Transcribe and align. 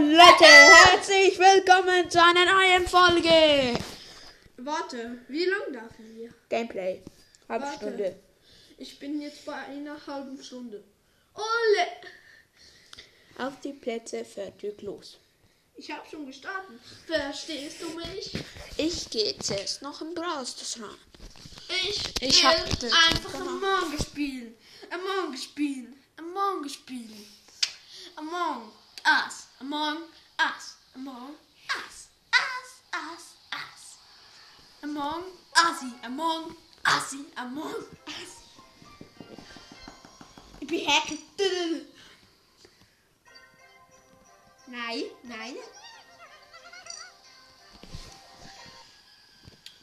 Leute, 0.00 0.44
herzlich 0.44 1.36
willkommen 1.40 2.08
zu 2.08 2.22
einer 2.22 2.44
neuen 2.44 2.86
Folge. 2.86 3.76
Warte, 4.58 5.18
wie 5.26 5.44
lang 5.44 5.72
darf 5.72 5.90
wir? 5.98 6.32
Gameplay. 6.48 7.02
Halbe 7.48 7.64
Warte. 7.64 7.78
Stunde. 7.78 8.16
Ich 8.76 8.96
bin 9.00 9.20
jetzt 9.20 9.44
bei 9.44 9.54
einer 9.54 9.96
halben 10.06 10.40
Stunde. 10.40 10.84
Ole! 11.34 11.88
Auf 13.44 13.58
die 13.58 13.72
Plätze, 13.72 14.24
fertig, 14.24 14.80
los. 14.82 15.18
Ich 15.74 15.90
habe 15.90 16.08
schon 16.08 16.26
gestartet. 16.26 16.78
Verstehst 17.08 17.82
du 17.82 17.88
mich? 17.90 18.32
Ich 18.76 19.10
gehe 19.10 19.36
zuerst 19.40 19.82
noch 19.82 20.00
im 20.00 20.14
Browser 20.14 20.80
rein. 20.84 20.94
Ich, 21.88 22.04
Ich 22.20 22.44
will 22.44 22.50
hab 22.50 23.10
einfach. 23.10 23.34
Among 23.34 23.92
Us 23.94 24.02
spielen. 24.06 24.54
Among 24.92 25.32
Us 25.32 25.42
spielen. 25.42 26.00
Among 26.16 26.62
Us 26.62 26.74
spielen. 26.74 27.26
Among 28.14 28.70
Us. 29.04 29.47
Among 29.60 30.02
Us. 30.38 30.76
Among 30.94 31.34
Us. 31.68 32.08
Us. 32.32 32.82
Us. 32.92 33.34
Us. 33.52 33.98
Among 34.82 35.24
Assi. 35.56 35.92
Among 36.04 36.54
Assi. 36.84 37.24
Among 37.36 37.74
Us. 38.06 38.32
Ich 40.60 40.68
bin 40.68 40.86
hacken. 40.86 41.18
Nein, 44.68 45.04
nein. 45.22 45.56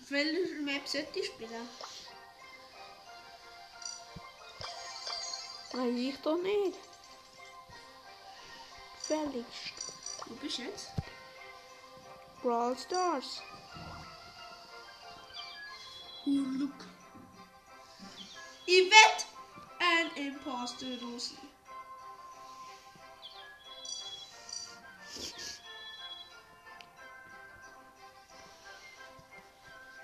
Auf 0.02 0.12
welcher 0.12 0.62
Map 0.62 0.88
sollte 0.88 1.20
ich 1.20 1.26
spielen? 1.26 1.68
Weiß 5.74 5.96
ich 5.96 6.18
doch 6.22 6.38
nicht. 6.38 6.85
Gefälligst. 9.08 9.74
Wo 10.26 10.34
bist 10.36 10.58
du 10.58 10.64
jetzt? 10.64 10.92
Brawl 12.42 12.76
Stars. 12.76 13.42
Oh, 16.26 16.32
look. 16.58 16.74
Wette, 18.66 19.26
ein 19.80 20.26
Imposter 20.26 21.00
Rosi. 21.02 21.38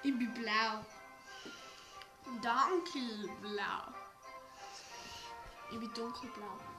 Ich 0.04 0.18
bin 0.18 0.34
blau. 0.36 0.86
Danke, 2.42 3.30
blau. 3.42 3.94
Ich 5.72 5.80
bin 5.80 5.94
dunkelblau. 5.94 6.71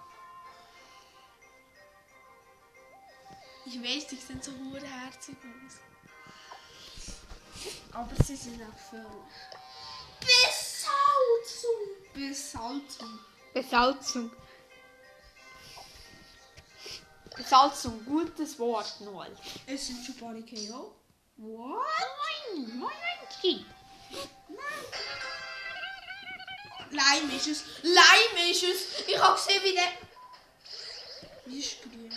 Ich 3.64 3.80
weiß, 3.80 4.08
die 4.08 4.16
sehen 4.16 4.42
so 4.42 4.52
herzig 4.76 5.36
aus. 5.44 5.78
Aber 7.92 8.24
sie 8.24 8.36
sind 8.36 8.60
auch 8.62 8.72
gefährlich. 8.72 9.08
Besalzung! 10.20 11.80
Besalzung. 12.12 13.18
Besalzung. 13.54 14.30
Besalzung, 17.36 18.04
gutes 18.04 18.58
Wort, 18.58 19.00
Noel. 19.00 19.36
Es 19.66 19.86
sind 19.86 20.04
schon 20.04 20.16
paar 20.16 20.34
KO. 20.34 20.94
What? 21.36 21.82
Nein, 22.54 22.78
nein, 22.78 23.66
Leim 26.90 27.30
ist 27.36 27.46
es. 27.46 27.64
Leim 27.82 28.50
ist 28.50 28.62
es. 28.62 29.06
Ich 29.06 29.18
hab 29.18 29.34
gesehen, 29.36 29.62
wie 29.64 29.72
der. 29.72 29.92
Wie 31.46 31.58
ist 31.58 31.82
grün? 31.82 32.12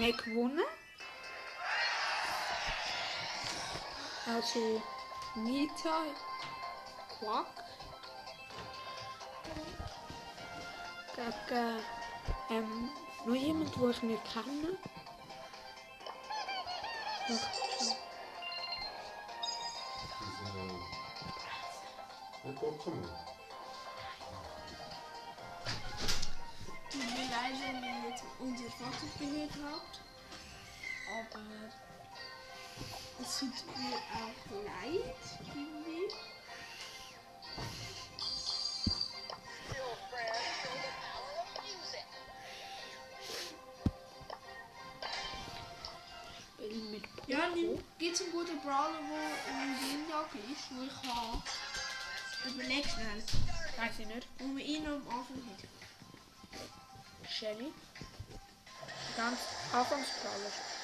Hat 0.00 0.24
gewonnen? 0.24 0.64
Also, 4.26 4.80
Nita, 5.34 6.04
Quack. 7.18 7.46
Gegen 11.16 11.80
ähm, 12.50 12.90
noch 13.26 13.34
jemand, 13.34 13.74
den 13.74 13.90
ich 13.90 14.02
nicht 14.02 14.24
kenne. 14.32 14.78
Ach, 17.28 17.58
schon. 22.84 23.37
Unser 28.40 28.70
Vater 28.70 29.06
gehört 29.18 29.50
habt. 29.62 30.00
Aber 31.10 31.44
es 33.22 33.38
tut 33.38 33.76
mir 33.76 33.96
auch 33.96 34.64
leid, 34.64 35.14
irgendwie. 35.54 36.08
Ja, 47.26 47.48
gibt 47.98 48.14
es 48.14 48.22
einen 48.22 48.32
guten 48.32 48.58
Brawler, 48.60 48.98
der 49.08 49.52
in 49.62 50.00
Windjag 50.00 50.26
ist, 50.50 50.70
wo 50.70 50.82
ich 50.82 51.08
habe? 51.14 51.42
Überleg 52.46 52.84
schnell, 52.84 53.22
Weiß 53.76 53.98
ich 53.98 54.06
nicht. 54.06 54.26
wo 54.38 54.46
man 54.46 54.58
ihn 54.58 54.86
am 54.86 55.02
Anfang 55.08 55.42
hat. 55.50 55.60
Shelly. 57.30 57.72
Ganz 59.18 59.40
Anfangsbrawler. 59.72 60.77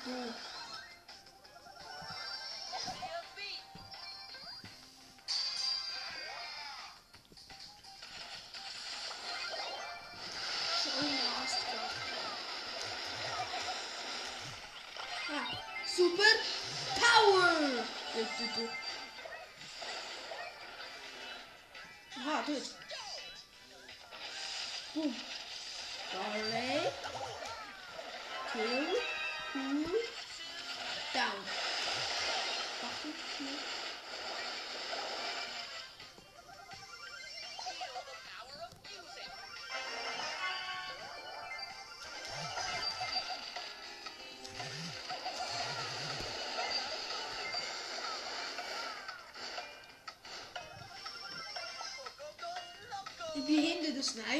Spielen 0.00 0.49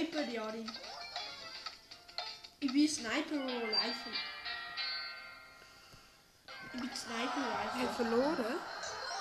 Sniper, 0.00 0.23
Jarin. 0.31 0.73
Ich 2.61 2.73
bin 2.73 2.88
Sniper 2.88 3.35
oder 3.35 3.69
Rifle. 3.69 4.12
Ich 6.73 6.81
bin 6.81 6.91
Sniper 6.94 7.44
Rifle. 7.75 7.94
verloren. 7.97 8.56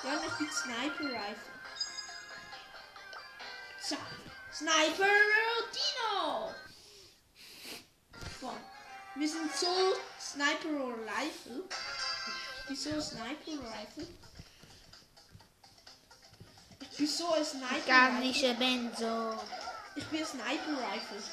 Ja, 0.03 0.21
ich 0.25 0.33
bin 0.37 0.49
Sniper 0.49 1.03
Rifle. 1.03 1.53
So. 3.81 3.97
Sniper 4.53 5.07
Dino! 5.73 6.55
Boah. 8.39 8.55
Wir 9.15 9.27
sind 9.27 9.53
so 9.53 9.95
Sniper 10.17 10.69
oder 10.69 11.05
Rifle. 11.07 11.63
Wieso 12.69 13.01
Sniper 13.01 13.51
Rifle? 13.51 14.07
Ich 16.79 16.97
bin 16.97 17.07
so 17.07 17.33
ein 17.33 17.43
Sniper 17.43 17.75
Rifle. 17.75 17.85
Garnische 17.85 18.53
Benzo. 18.53 19.39
Ich 19.95 20.05
bin 20.07 20.25
Sniper 20.25 20.71
Rifle. 20.71 21.23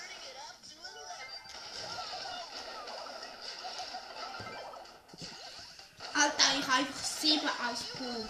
Alter, 6.14 6.58
ich 6.58 6.66
habe 6.66 6.78
einfach 6.78 7.04
7 7.04 7.40
aus 7.48 7.82
Pro. 7.94 8.26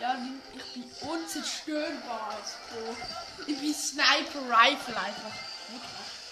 Ja, 0.00 0.18
ich 0.54 0.72
bin 0.72 0.84
unzerstörbar 1.08 2.34
als 2.36 2.56
Pro. 2.68 2.96
Ich 3.46 3.58
bin 3.60 3.74
Sniper 3.74 4.42
Rifle 4.48 4.96
einfach. 4.96 5.34
Wirklich. 5.68 6.24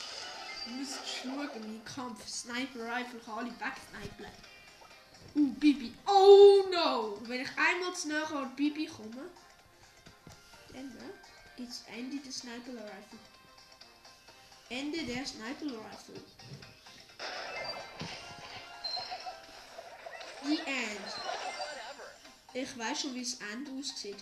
Du 0.64 0.70
musst 0.70 0.98
schauen, 1.22 1.50
mein 1.60 1.84
Kampf. 1.84 2.26
Sniper 2.28 2.80
Rifle 2.80 3.20
kann 3.20 3.38
alle 3.38 3.50
wegsnipen. 3.50 4.51
Uh, 5.34 5.52
Bibi. 5.54 5.94
Oh 6.06 6.64
no! 6.70 7.18
Wenn 7.22 7.40
ich 7.40 7.48
einmal 7.56 7.92
nahe 8.06 8.36
an 8.36 8.54
Bibi 8.54 8.86
komme, 8.86 9.30
dann 10.72 10.92
gibt 11.56 11.70
es 11.70 11.84
Ende 11.88 12.16
der 12.18 12.32
Sniper 12.32 12.72
Rifle. 12.72 13.18
Ende 14.68 15.02
der 15.04 15.24
Sniper 15.26 15.66
Rifle. 15.66 16.20
The 20.44 20.58
End. 20.66 21.00
Ich 22.54 22.78
weiß 22.78 23.00
schon, 23.00 23.14
wie 23.14 23.22
das 23.22 23.38
Ende 23.52 23.70
aussieht. 23.78 24.16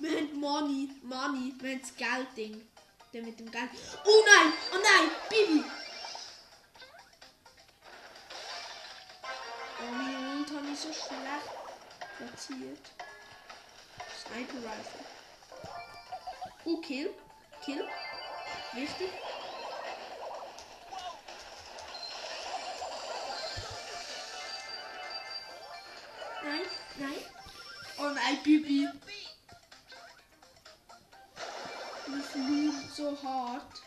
Wir 0.00 0.10
haben 0.16 0.40
Money, 0.40 0.88
Money, 1.02 1.54
wir 1.58 1.72
haben 1.72 1.80
das 1.80 1.94
Geldding. 1.94 2.66
Der 3.12 3.22
mit 3.22 3.38
dem 3.38 3.50
Geld. 3.50 3.70
Oh 4.04 4.24
nein! 4.26 4.52
Oh 4.72 4.78
nein! 4.82 5.10
Bibi! 5.28 5.64
Mein 10.74 10.80
Hund 10.80 10.80
habe 10.80 10.80
ich 10.80 10.80
so 10.80 10.92
schlecht 10.92 11.50
platziert. 12.18 12.86
Sniper 14.20 14.58
Rifle. 14.58 15.04
Oh, 16.64 16.76
Kill. 16.78 17.14
Kill. 17.64 17.88
Wichtig. 18.72 19.10
Nein, 26.42 26.60
nein. 26.98 27.24
Oh 27.98 28.10
nein, 28.10 28.42
Bibi. 28.42 28.88
Wir 32.06 32.22
verlieren 32.22 32.90
so 32.94 33.16
hart. 33.22 33.83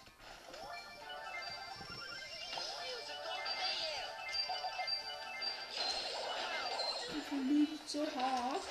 Verlieren 7.30 7.80
so 7.86 8.06
hart. 8.16 8.62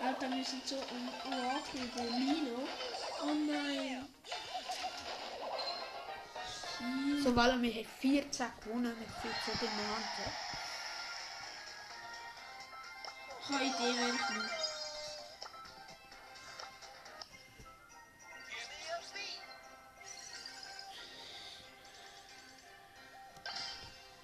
Alter, 0.00 0.30
wir 0.30 0.44
sind 0.44 0.66
so 0.66 0.76
Rock 0.76 1.74
mit 1.74 1.96
der 1.96 2.04
Lino. 2.04 2.68
Oh 3.22 3.26
nein. 3.26 4.06
So, 7.22 7.34
weil 7.34 7.62
wir 7.62 7.72
haben 7.72 7.86
14 8.00 8.46
gewonnen 8.62 8.94
mit 8.98 9.08
14 9.08 9.60
Diamanten. 9.60 10.63
Ich 13.46 13.56
nicht. 13.58 13.74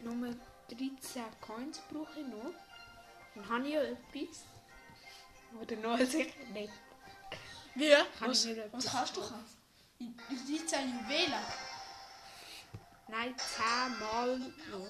Nummer 0.01 0.35
13 0.69 1.23
Coins 1.43 1.81
brauche 1.91 2.19
ich 2.19 2.27
noch. 2.27 2.55
Dann 3.35 3.49
habe 3.49 3.69
ich 3.69 3.75
ja 3.75 3.83
etwas. 3.83 4.45
Oder 5.61 5.77
noch 5.77 5.99
sicher 5.99 6.45
nicht. 6.53 6.73
Wie? 7.75 7.91
Kann 7.91 8.31
Was, 8.31 8.45
ich 8.47 8.57
mir 8.57 8.73
was 8.73 8.87
kannst 8.87 9.17
du? 9.17 9.23
In 9.99 10.17
13 10.17 10.99
Juwelen. 10.99 11.45
Nein, 13.09 13.35
10 13.37 13.99
Mal 13.99 14.39
noch. 14.39 14.89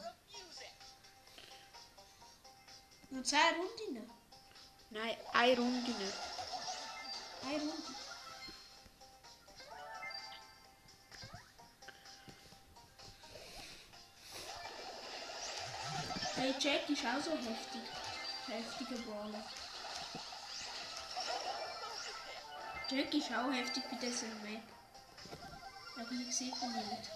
Nur 3.10 3.24
10 3.24 3.38
Runden. 3.56 4.19
Nein, 4.92 5.16
eine 5.32 5.56
Runde 5.56 5.90
nicht. 5.92 6.14
Eine 7.44 7.60
Runde. 7.60 7.94
Hey, 16.34 16.54
Jack 16.58 16.90
ist 16.90 17.04
auch 17.06 17.22
so 17.22 17.30
heftig. 17.30 17.82
Heftiger 18.46 19.00
Brawler. 19.02 19.44
Jack 22.90 23.14
ist 23.14 23.30
auch 23.30 23.52
heftig 23.52 23.84
bei 23.88 23.96
dieser 23.96 24.26
Map. 24.42 24.62
Aber 25.94 26.10
ich 26.10 26.36
sehe 26.36 26.48
ihn 26.48 26.72
nicht. 26.72 27.10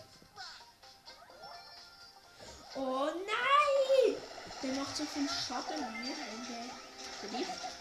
Oh 2.76 3.06
nein! 3.06 4.16
Der 4.62 4.72
macht 4.74 4.96
so 4.96 5.04
viel 5.04 5.28
Schaden 5.28 5.80
mir, 5.80 6.14
wenn 6.16 6.46
der 6.48 6.63
trifft. 7.28 7.74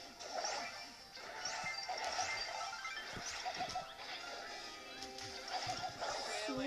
So. 6.47 6.61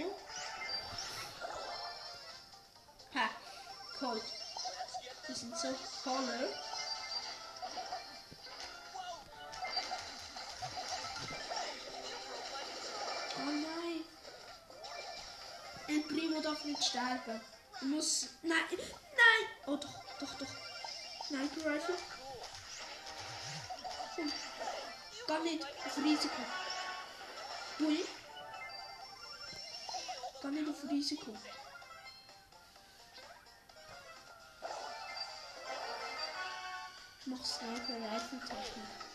Ha, 3.15 3.31
Cold. 3.99 4.23
Die 5.29 5.33
sind 5.33 5.57
so 5.57 5.69
voller. 6.03 6.49
Oh 13.39 13.51
nein. 13.51 14.05
El 15.89 16.01
Primo 16.03 16.41
darf 16.41 16.65
nicht 16.65 16.85
sterben. 16.85 17.41
Er 17.81 17.87
muss. 17.87 18.29
Nein, 18.43 18.59
nein! 18.71 19.49
Oh 19.67 19.77
doch, 19.77 19.95
doch, 20.21 20.35
doch. 20.39 20.47
Sniper 21.29 21.71
Rifle. 21.71 22.16
Nicht 25.43 25.65
auf 25.65 25.97
Risiko. 25.99 26.43
Bui. 27.79 28.05
Geh 30.43 30.49
nicht 30.49 30.69
auf 30.69 30.91
Risiko. 30.91 31.35
Ich 37.21 37.27
mach 37.27 37.45
Sniper 37.45 37.97
Rifle 37.97 38.39
Technik. 38.41 39.07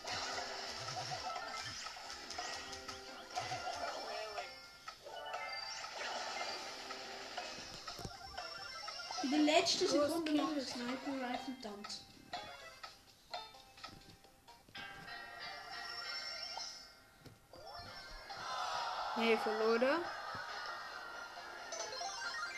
In 9.22 9.30
der 9.30 9.40
letzten 9.40 9.88
Sekunde 9.88 10.32
mache 10.32 10.58
ich 10.58 10.68
Sniper 10.68 11.12
Rifle 11.12 11.54
Tanz. 11.62 12.11
Nee, 19.22 19.36
verloren. 19.36 20.04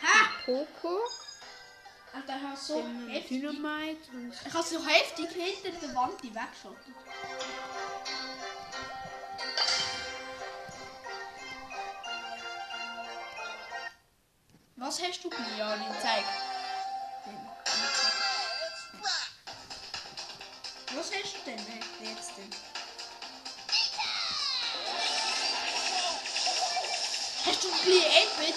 Ha! 0.01 0.29
Poco, 0.45 0.97
Alter, 2.11 2.37
ich 2.37 2.43
hab 2.43 2.57
so 2.57 2.81
dann 2.81 3.07
heftig. 3.07 3.41
Dynamite 3.41 4.11
und 4.11 4.33
Ich 4.47 4.53
hab 4.53 4.63
so 4.63 4.83
heftig 4.83 5.29
hinter 5.29 5.79
der 5.79 5.95
Wand 5.95 6.23
die 6.23 6.33
weggeschottet. 6.33 6.95
Was 14.77 15.03
hast 15.03 15.23
du 15.23 15.29
bei 15.29 15.57
Jarin? 15.59 15.83
Zeig. 16.01 16.23
Was 16.23 16.44
Bisschen 27.85 28.01
8-Bit? 28.01 28.55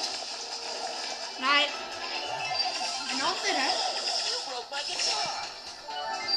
Nein, 1.38 1.66
Ein 3.10 3.20
anderer? 3.20 3.72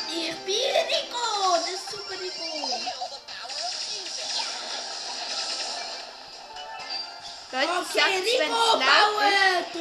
Ich 0.10 0.36
bin 0.39 0.75
Rico! 0.89 1.55
Das 1.55 1.69
ist 1.69 1.89
super 1.89 2.19
Rico! 2.19 2.43
Music. 2.67 2.91
Leute, 7.53 7.69
Okay, 7.69 7.93
sagt's, 7.93 8.31
wenn's 8.39 8.51
Rico, 8.51 8.75
laut 8.75 9.15
ist. 9.24 9.75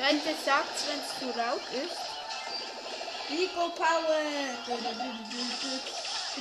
Leute, 0.00 0.32
sagt's, 0.42 0.80
wenn's 0.88 1.10
zu 1.18 1.26
laut 1.38 1.66
ist. 1.74 1.98
Rico 3.30 3.64
Power! 3.68 4.24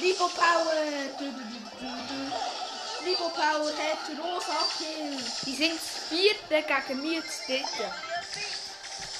Rico 0.02 0.28
Power! 0.30 0.80
Rico 3.06 3.30
Power 3.30 3.72
hat 3.72 4.10
rosa 4.20 4.60
Kill! 4.78 5.18
Die 5.46 5.56
sind 5.56 5.74
das 5.74 6.08
vierte 6.10 6.64
gegen 6.68 7.02
mir 7.02 7.22
zu 7.22 7.46
dritte. 7.48 7.92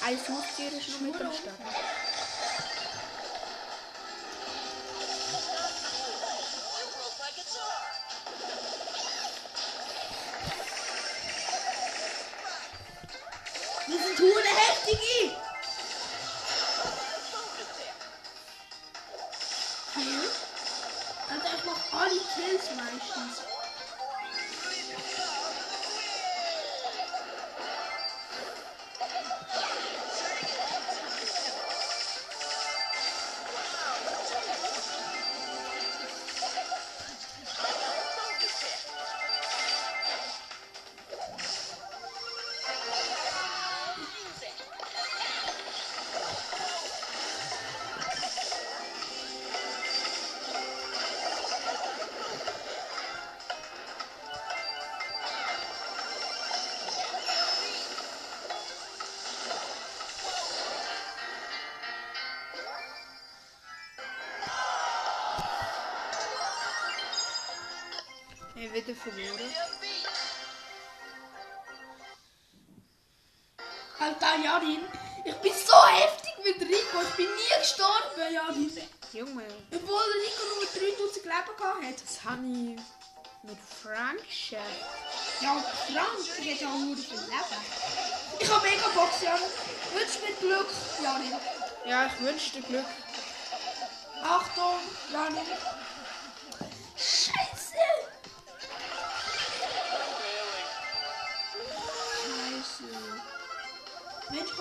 Ein 0.04 0.18
Haustier 0.18 0.72
ist 0.72 0.88
noch 0.88 1.00
mit 1.00 1.20
am 1.20 1.32
Start. 1.32 2.11
Wieder 68.92 69.00
verloren. 69.00 69.54
Alter, 73.98 74.44
Jarin, 74.44 74.80
ich 75.24 75.34
bin 75.36 75.52
so 75.52 75.86
heftig 75.86 76.32
mit 76.44 76.60
Rico. 76.68 77.00
Ich 77.08 77.16
bin 77.16 77.26
nie 77.26 77.60
gestorben, 77.60 78.32
Jarin. 78.32 78.70
Junge, 79.12 79.46
Obwohl 79.74 80.02
Rico 80.24 80.42
nur 80.56 80.66
3000 80.66 81.24
Leben 81.24 81.56
gehabt 81.56 81.84
hat. 81.84 82.02
das 82.04 82.24
habe 82.24 82.46
ich 82.46 82.80
mit 83.42 83.58
Frank 83.82 84.26
geschafft. 84.26 84.62
Ja, 85.40 85.54
Frank, 85.54 86.44
der 86.44 86.54
hat 86.54 86.60
ja 86.60 86.68
nur 86.70 86.96
viel 86.96 87.18
Leben. 87.18 87.60
Ich 88.40 88.50
habe 88.50 88.66
mega 88.68 88.88
Box, 88.88 89.22
Jarin. 89.22 89.42
Wünsch 89.94 90.18
mir 90.20 90.34
Glück, 90.36 90.68
Jarin. 91.02 91.36
Ja, 91.86 92.06
ich 92.06 92.20
wünsche 92.20 92.50
dir 92.52 92.62
Glück. 92.62 92.86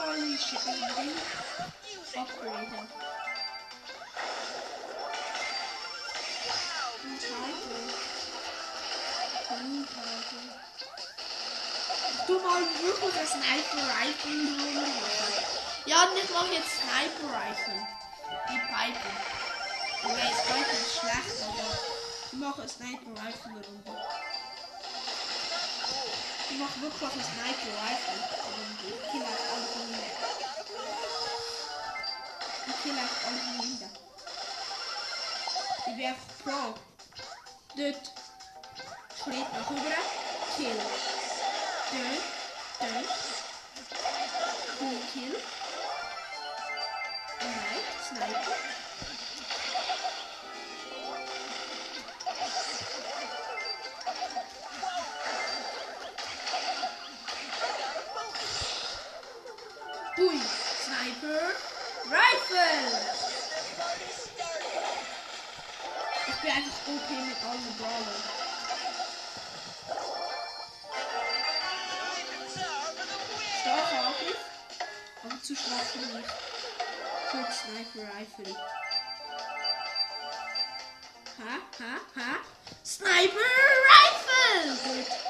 Titel. 0.02 0.70
Ein 0.70 1.16
Titel. 1.58 1.86
Ich 12.14 12.28
tu 12.28 12.34
mal 12.40 12.62
wirklich 12.62 13.16
ein 13.20 13.28
Sniper 13.28 13.84
Rifle 14.00 14.38
drunter 14.56 14.82
machen. 14.82 15.44
Ja, 15.86 16.04
und 16.04 16.18
ich 16.18 16.30
mache 16.32 16.54
jetzt 16.54 16.72
Sniper 16.78 17.30
Rifle. 17.38 17.88
Die 18.50 18.60
Pipe. 18.60 19.10
Ich 19.98 20.10
weiß, 20.10 20.38
Pipe 20.48 20.72
ist 20.72 20.94
schlecht, 21.00 21.38
aber 21.48 21.70
ich 22.26 22.34
mache 22.34 22.68
Sniper 22.68 23.12
Rifle 23.22 23.54
runter. 23.54 24.21
Ich 26.52 26.58
mache 26.58 26.82
wirklich 26.82 27.02
ein 27.04 27.24
Sniper 27.24 27.72
Rifle 27.80 28.20
runter. 28.52 28.84
Ich 28.84 29.00
kill 29.10 29.22
einfach 29.22 29.50
alle 29.56 29.68
von 29.72 29.88
mir. 29.90 30.12
Ich 32.68 32.78
kill 32.84 32.92
einfach 32.92 33.22
alle 33.28 33.38
von 33.38 33.56
hinten. 33.62 33.92
Ich 35.88 35.96
bin 35.96 36.06
einfach 36.06 36.32
Pro. 36.44 36.62
Dort. 37.78 38.06
Schritt 39.18 39.50
nach 39.54 39.70
oben. 39.70 39.96
Kill. 40.58 40.80
Dort. 41.92 42.24
Dort. 42.80 43.12
Cool 44.82 45.00
Kill. 45.14 45.36
Nein, 47.40 47.84
Sniper. 48.10 48.81
Bin 66.42 66.52
einfach 66.52 66.88
OP 66.88 67.10
mit 67.10 67.44
allen 67.44 67.76
Brawlern. 67.78 68.24
Starker 73.62 74.00
Angriff, 74.08 74.42
aber 75.24 75.44
zu 75.44 75.54
mich. 75.54 76.26
Für 77.30 77.38
die 77.38 77.54
Sniper 77.54 78.06
Rifle. 78.18 78.56
Ha, 81.38 81.54
ha, 81.80 81.94
ha. 82.16 82.32
Sniper 82.84 83.50
Rifle! 83.90 84.78
Gut. 84.84 85.21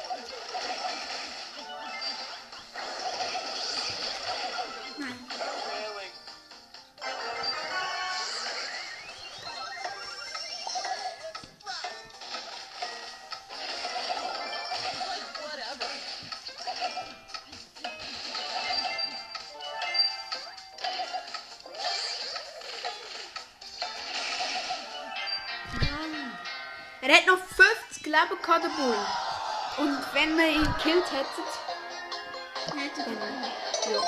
50 28.31 28.37
Leben 28.37 28.41
gehabt, 28.41 28.63
der 28.63 28.69
Bull. 28.69 28.97
Und 29.77 30.13
wenn 30.13 30.37
wir 30.37 30.47
ihn 30.47 30.63
gekillt 30.63 31.11
hätten, 31.11 31.43
Hätte 32.77 33.03
dann... 33.03 33.43
Ja. 33.91 34.01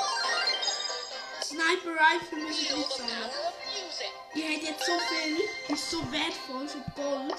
Sniper 1.42 1.90
Rifle 1.90 2.38
muss 2.38 2.62
ich 2.62 2.68
the 2.68 2.74
sagen. 2.74 3.30
Ihr 4.34 4.44
habt 4.44 4.62
jetzt 4.62 4.86
so 4.86 4.92
viel, 5.08 5.74
ist 5.74 5.90
so 5.90 6.12
wertvoll, 6.12 6.68
so 6.68 6.78
Gold. 6.94 7.34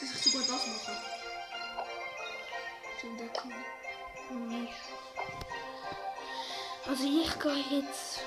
Dass 0.00 0.10
ich 0.10 0.32
sogar 0.32 0.46
das 0.46 0.66
mache. 0.66 0.96
So 3.00 3.06
entdecken. 3.08 3.54
Nicht. 4.48 4.72
Also 6.86 7.04
ich 7.04 7.38
gehe 7.38 7.80
jetzt 7.80 8.20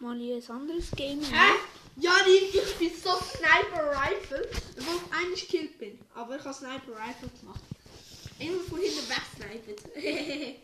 mal 0.00 0.20
in 0.20 0.42
ein 0.42 0.50
anderes 0.50 0.90
Game 0.90 1.22
Hä? 1.22 1.54
Ja, 1.96 2.12
ich, 2.26 2.54
ich 2.54 2.76
bin 2.76 2.92
so 2.94 3.16
Sniper 3.16 3.90
Rifle, 3.92 4.50
wo 4.76 4.90
ich 4.96 5.12
eigentlich 5.12 5.48
gekillt 5.48 5.78
bin. 5.78 5.98
Aber 6.14 6.36
ich 6.36 6.44
habe 6.44 6.54
Sniper 6.54 6.92
Rifle 6.92 7.28
gemacht. 7.40 7.60
Immer 8.38 8.60
von 8.60 8.78
hinten 8.80 9.08
wegsniped. 9.08 9.84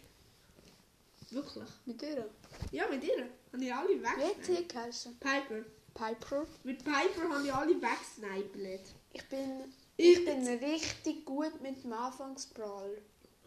Wirklich? 1.30 1.68
Mit 1.86 2.02
dir? 2.02 2.28
Ja, 2.70 2.86
mit 2.88 3.02
ihr. 3.04 3.28
Habe 3.52 3.64
ich 3.64 3.74
alle 3.74 3.88
Wie 3.88 4.06
hat 4.06 4.18
weggesniped. 4.18 4.46
sie 4.46 4.68
geheißen? 4.68 5.18
Piper. 5.18 5.64
Piper. 5.94 6.46
Mit 6.64 6.84
Piper 6.84 7.30
habe 7.30 7.44
ich 7.46 7.52
alle 7.52 7.74
weggesniped. 7.80 8.80
Ich 9.12 9.28
bin... 9.28 9.72
Ich 9.96 10.18
Ich 10.18 10.24
bin 10.24 10.46
richtig 10.46 11.24
gut 11.24 11.60
mit 11.60 11.82
dem 11.84 11.92
Anfangsbrawl. 11.92 13.00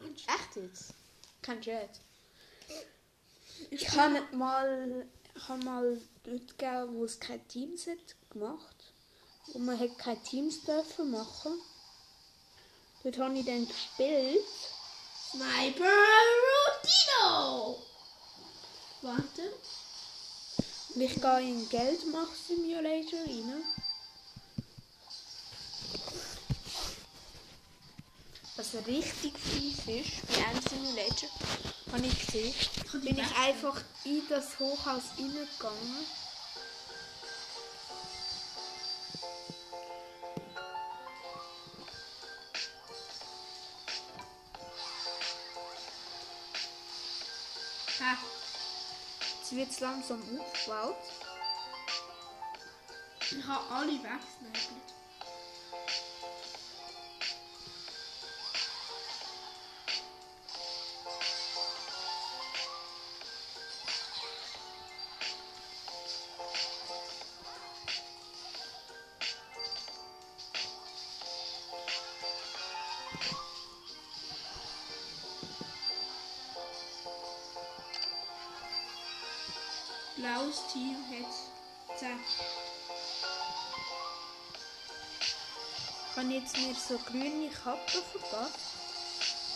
Echt 0.03 0.55
jetzt? 0.55 0.93
Kein 1.41 1.61
Chat. 1.61 1.89
Ich 3.69 3.89
habe 3.97 4.21
mal, 4.35 5.05
ich 5.35 5.47
habe 5.47 5.63
mal 5.63 6.01
dort 6.23 6.57
gegeben, 6.57 6.95
wo 6.95 7.05
es 7.05 7.19
keine 7.19 7.45
Teams 7.47 7.87
hat 7.87 8.15
gemacht. 8.29 8.74
Und 9.53 9.65
man 9.65 9.79
hat 9.79 9.97
keine 9.97 10.21
Teams 10.23 10.63
dürfen 10.63 11.11
machen. 11.11 11.61
Dort 13.03 13.17
habe 13.19 13.37
ich 13.37 13.45
dann 13.45 13.67
gespielt. 13.67 14.43
Sniper 15.31 15.85
Rodino! 16.45 17.81
Warte. 19.01 19.53
Und 20.95 21.01
ich 21.01 21.21
gehe 21.21 21.39
in 21.41 21.69
Geldmach 21.69 22.29
Simulator 22.47 23.19
rein. 23.19 23.63
Was 28.57 28.73
richtig 28.87 29.37
fies 29.37 29.79
ist 29.79 30.27
bei 30.27 30.45
einem 30.45 30.61
Simulator, 30.69 31.29
habe 31.91 32.05
ich 32.07 32.25
gesehen, 32.25 32.53
bin 33.03 33.19
ich 33.19 33.37
einfach 33.37 33.81
in 34.05 34.23
das 34.29 34.57
Hochhaus 34.57 35.03
reingegangen. 35.17 36.05
Ha. 48.05 48.17
Jetzt 49.39 49.55
wird 49.55 49.71
es 49.71 49.79
langsam 49.79 50.21
aufgebaut. 50.39 50.95
Ich 53.19 53.47
habe 53.47 53.73
alle 53.73 53.93
weggesniped. 53.93 54.95
Blaues 80.15 80.61
Team 80.71 80.95
hat 81.11 81.99
10. 81.99 82.07
Ich 86.09 86.17
habe 86.17 86.27
jetzt 86.29 86.57
mir 86.57 86.73
so 86.73 86.97
grüne 86.99 87.49
Kappe 87.49 88.01
verpasst. 88.11 88.59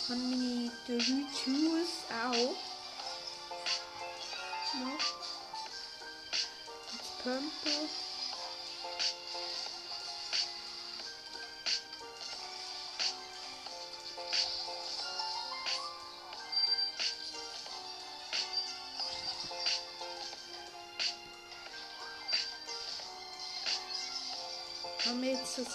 Ich 0.02 0.10
habe 0.10 0.20
meine 0.20 0.70
drei 0.86 1.24
Tools 1.44 2.04
auch. 2.10 2.54
Noch. 4.80 5.00
Jetzt 6.92 7.22
Pumpe. 7.22 8.09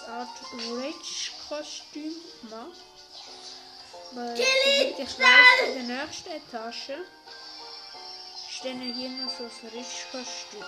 Art 0.08 0.28
Rage-Kostüm 0.52 2.14
gemacht. 2.42 2.80
Weil 4.12 4.38
ich 4.38 5.18
weiß, 5.18 5.76
in 5.76 5.88
der 5.88 6.04
nächsten 6.04 6.30
Etage 6.30 6.92
dann 8.66 8.80
hier 8.80 9.10
noch 9.10 9.30
so 9.30 9.44
ein 9.44 9.50
Rage-Kostüm. 9.74 10.64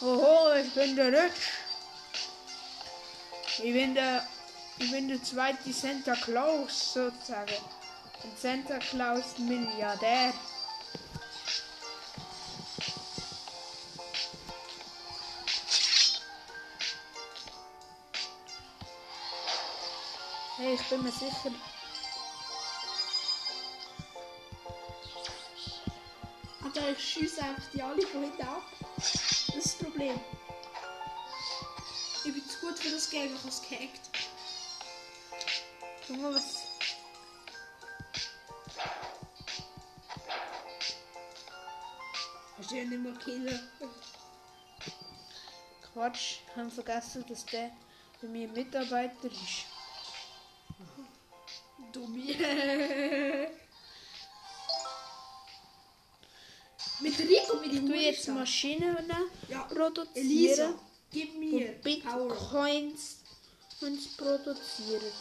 Oho, 0.00 0.54
ich 0.54 0.72
bin 0.72 0.96
der 0.96 1.12
Rich. 1.12 1.32
Ich 3.58 3.72
bin 3.72 3.94
der, 3.94 4.26
ich 4.78 4.90
bin 4.90 5.08
der 5.08 5.22
zweite 5.22 5.72
Santa 5.72 6.14
Claus 6.14 6.94
sozusagen. 6.94 7.54
Ein 8.22 8.32
Santa 8.40 8.78
Claus 8.78 9.38
Milliardär. 9.38 10.32
Ich 20.88 20.94
bin 20.94 21.02
mir 21.02 21.12
sicher, 21.12 21.52
Alter, 26.64 26.90
ich 26.92 26.98
schieße 26.98 27.42
einfach 27.42 27.70
die 27.74 27.82
alle 27.82 28.06
von 28.06 28.22
hinten 28.22 28.40
ab. 28.40 28.62
Das 28.96 29.14
ist 29.14 29.54
das 29.54 29.74
Problem. 29.74 30.18
Ich 32.24 32.32
bin 32.32 32.48
zu 32.48 32.60
gut 32.60 32.78
für 32.78 32.90
das 32.90 33.10
Game, 33.10 33.34
ich 33.34 33.38
habe 33.38 33.48
es 33.48 33.62
gehackt. 33.68 34.10
guck 36.06 36.16
mal 36.22 36.34
was. 36.34 36.62
Du 42.66 42.74
ja 42.74 42.84
nicht 42.84 43.02
mehr 43.02 43.12
killen. 43.12 43.68
Quatsch, 45.92 46.38
ich 46.50 46.56
habe 46.56 46.70
vergessen, 46.70 47.26
dass 47.28 47.44
der 47.44 47.72
bei 48.22 48.28
mir 48.28 48.48
Mitarbeiter 48.48 49.26
ist. 49.26 49.67
Mit 57.00 57.18
Rico 57.18 57.56
mit 57.60 57.72
Ich 57.72 57.80
tue 57.80 57.96
jetzt 57.96 58.28
Maschinen 58.28 58.96
Ja, 59.48 59.62
produzieren, 59.64 60.26
Elisa, 60.26 60.74
gib 61.12 61.38
mir. 61.38 61.72
Bitcoins 61.82 63.18
uns 63.80 64.08
produzieren. 64.16 65.12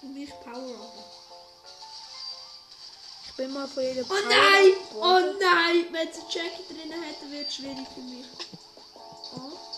Gib 0.00 0.14
mich 0.14 0.30
Power 0.30 0.80
ab. 0.80 0.94
Ich 3.26 3.36
bin 3.36 3.52
mal 3.52 3.68
von 3.68 3.82
jeder 3.82 4.02
Oh 4.08 4.28
nein! 4.28 4.72
Oh 4.94 5.20
nein! 5.40 5.86
Wenn 5.92 6.08
es 6.08 6.18
einen 6.18 6.30
Jackie 6.30 6.64
drin 6.68 6.92
hätte, 7.02 7.30
wird 7.30 7.48
es 7.48 7.54
schwierig 7.54 7.88
für 7.94 8.00
mich. 8.00 8.26
Oh. 9.32 9.69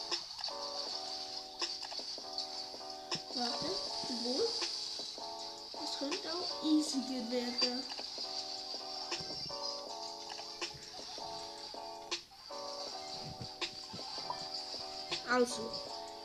Könnte 6.02 6.28
auch 6.32 6.64
easier 6.64 7.30
werden. 7.30 7.84
Also, 15.30 15.70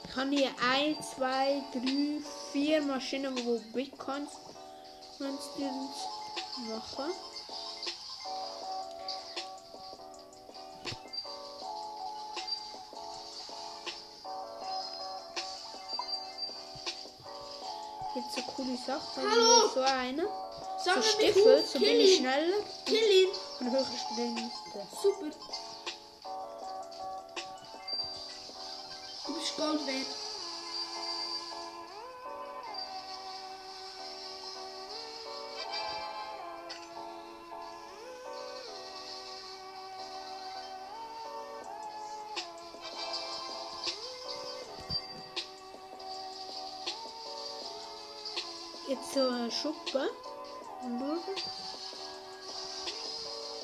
ich 0.09 0.15
habe 0.15 0.29
hier 0.31 0.51
1, 0.71 1.11
2, 1.15 1.63
3, 1.73 2.21
4 2.51 2.81
Maschinen, 2.81 3.37
wo 3.45 3.59
Bitcoins 3.71 4.31
machen. 5.19 7.11
Coole 18.67 18.77
Sachen. 18.85 19.23
Hallo! 19.31 19.69
So 19.73 19.79
eine. 19.79 20.27
So 20.83 21.01
Stiefel, 21.01 21.63
so 21.63 21.79
bin 21.79 21.99
ich 22.01 22.17
schneller 22.17 22.57
Kill 22.85 22.97
ihn! 22.97 23.29
und 23.61 23.71
höher 23.71 23.85
Geschwindigkeit. 23.85 24.87
Super! 25.01 25.29
Du 29.25 29.33
bist 29.33 29.55
Gold 29.55 29.87
wert. 29.87 30.16
Schuppe. 49.61 50.09
Und 50.83 50.99
schauen. 50.99 51.19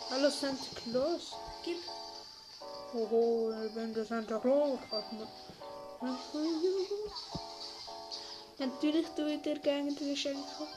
Hallo 0.09 0.29
Santa 0.29 0.65
Claus. 0.75 1.33
Gib. 1.63 1.77
Hoho, 2.93 3.53
ich 3.65 3.73
bin 3.73 3.93
der 3.93 4.05
Santa 4.05 4.39
Claus. 4.39 4.79
Natürlich 8.57 9.07
tue 9.15 9.33
ich 9.33 9.41
dir 9.41 9.59
gerne 9.59 9.93
die 9.93 10.09
Geschenke. 10.09 10.67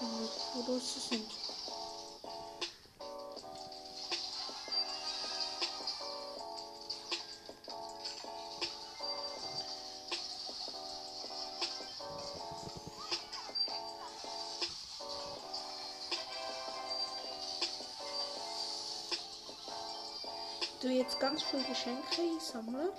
Die 0.00 0.70
Russen 0.70 1.02
sind. 1.10 1.41
Ganz 21.32 21.44
viele 21.44 21.62
Geschenke 21.62 22.20
einsammeln. 22.20 22.90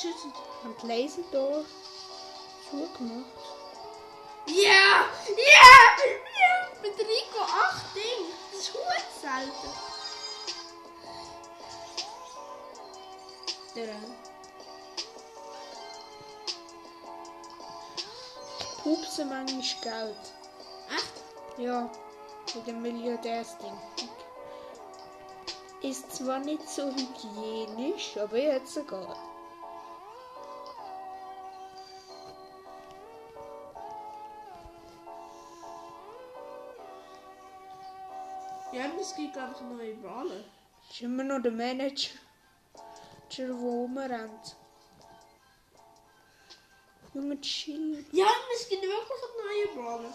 Schützen. 0.00 0.32
Haben 0.62 0.76
die 0.80 0.86
Laserdoor 0.86 1.64
zugemacht. 2.70 3.26
Ja! 4.46 5.06
Ja! 5.26 5.68
Ja! 6.06 6.68
Mit 6.80 6.96
Rico 7.00 7.40
8 7.40 7.96
Ding. 7.96 8.26
Das 8.52 8.60
ist 8.60 8.72
gut 8.72 8.82
selten. 9.20 9.68
Der. 13.74 13.96
Pupse 18.84 19.24
manchmal 19.24 19.82
Geld. 19.82 20.32
Echt? 20.94 21.58
Ja, 21.58 21.90
für 22.46 22.60
den 22.60 22.80
Milliardärsding. 22.82 23.76
Ist 25.82 26.14
zwar 26.14 26.38
nicht 26.38 26.68
so 26.70 26.84
hygienisch, 26.84 28.16
aber 28.16 28.38
jetzt 28.38 28.74
sogar. 28.74 29.27
Es 39.08 39.16
gibt 39.16 39.36
ich 39.36 39.60
neue 39.60 39.94
Brawler. 39.94 40.44
Ist 40.90 41.00
immer 41.02 41.24
noch 41.24 41.40
der 41.42 41.52
Manager, 41.52 42.10
der 43.36 43.50
rumrennt. 43.50 44.56
Junge, 47.14 47.40
chill. 47.40 48.04
Ja, 48.12 48.26
es 48.54 48.68
gibt 48.68 48.82
wirklich 48.82 49.22
neue 49.44 49.76
Brawler. 49.76 50.12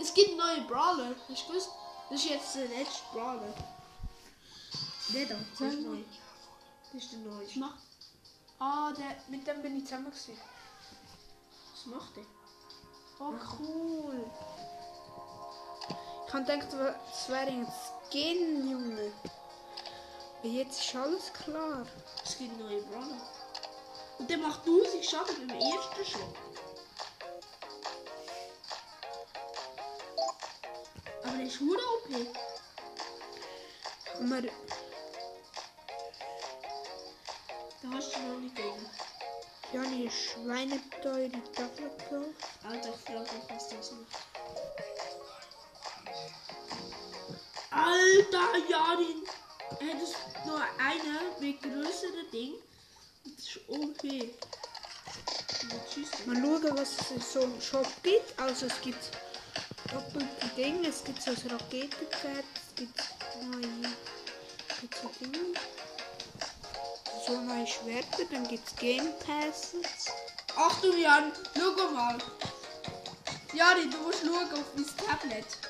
Es 0.00 0.12
gibt 0.14 0.36
neue 0.36 0.60
Brawler. 0.62 1.14
Du 1.28 1.32
gewusst? 1.48 1.70
Das 2.10 2.20
ist 2.24 2.30
jetzt 2.30 2.54
der 2.56 2.66
letzte 2.68 3.02
Brawler. 3.12 3.54
Der 5.10 5.26
da, 5.26 5.36
das 5.58 5.74
ist 5.74 5.80
neu. 5.82 5.98
Das 6.92 7.02
ist 7.02 7.12
der 7.12 7.18
neue. 7.20 7.46
Was 7.46 7.56
macht, 7.56 7.78
Ah, 8.60 8.92
der, 8.92 9.16
mit 9.28 9.46
dem 9.46 9.62
bin 9.62 9.76
ich 9.76 9.84
zusammen 9.84 10.06
gewesen. 10.06 10.36
was 11.72 11.86
macht 11.86 12.16
der? 12.16 12.24
Oh, 13.20 13.32
cool. 13.60 14.24
Gedacht, 16.30 16.68
es 17.10 17.28
wäre 17.30 17.46
ein 17.46 17.66
Skin, 18.08 18.70
Junge. 18.70 19.12
Aber 20.38 20.48
jetzt 20.48 20.80
ist 20.80 20.94
alles 20.94 21.32
klar. 21.32 21.86
Es 22.24 22.36
gibt 22.36 22.58
neue 22.58 22.82
Brawler. 22.82 23.20
Und 24.18 24.28
der 24.28 24.38
macht 24.38 24.60
1000 24.60 25.04
Schaden 25.04 25.48
beim 25.48 25.58
ersten 25.58 26.04
schon. 26.04 26.34
Aber 31.24 31.36
der 31.36 31.46
ist 31.46 31.60
hure 31.60 31.78
OP. 31.78 32.08
Wir, 34.20 34.42
Da 37.82 37.88
hast 37.96 38.14
du 38.16 38.20
noch 38.20 38.40
nicht 38.40 38.56
gegen. 38.56 38.90
ja, 39.72 39.82
die 39.82 40.10
Schweineteure 40.10 41.30
Tafel 41.54 41.88
gekauft. 41.90 42.44
Alter, 42.68 42.90
ich 42.90 43.08
mich, 43.08 43.42
was 43.48 43.68
das 43.68 43.92
macht. 43.92 44.37
Alter, 47.88 48.58
Jarin! 48.68 49.22
Hättest 49.80 50.16
noch 50.44 50.60
eine 50.78 51.40
mit 51.40 51.62
größeren 51.62 52.30
Ding. 52.30 52.54
Das 53.24 53.44
ist 53.44 53.60
tschüss. 55.90 56.26
Mal 56.26 56.34
schauen, 56.34 56.78
was 56.78 57.10
es 57.16 57.32
so 57.32 57.40
im 57.40 57.60
Shop 57.60 57.86
gibt. 58.02 58.38
Also 58.38 58.66
es 58.66 58.78
gibt 58.82 59.10
doppelte 59.90 60.48
Dinge, 60.54 60.88
es 60.88 61.02
gibt 61.02 61.22
so 61.22 61.30
ein 61.30 61.50
Raketenpferd, 61.50 62.44
es 62.54 62.74
gibt 62.76 63.00
neue 63.42 63.90
gibt 64.80 64.94
so 64.94 65.10
Dinge. 65.20 65.54
So 67.26 67.40
neue 67.40 67.66
Schwerter, 67.66 68.24
dann 68.30 68.46
gibt 68.48 68.68
es 68.68 68.76
Game 68.76 69.12
Passes. 69.20 70.12
Achtung, 70.56 70.98
Jan, 70.98 71.32
schau 71.54 71.90
mal. 71.90 72.18
Jari, 73.54 73.88
du 73.88 73.96
musst 73.98 74.24
schauen 74.24 74.52
auf 74.52 74.74
mein 74.74 74.86
Tablet. 74.96 75.67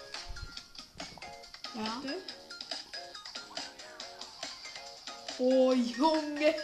Ja. 1.75 1.83
Warte. 1.83 2.15
Oh 5.39 5.73
Junge! 5.73 6.55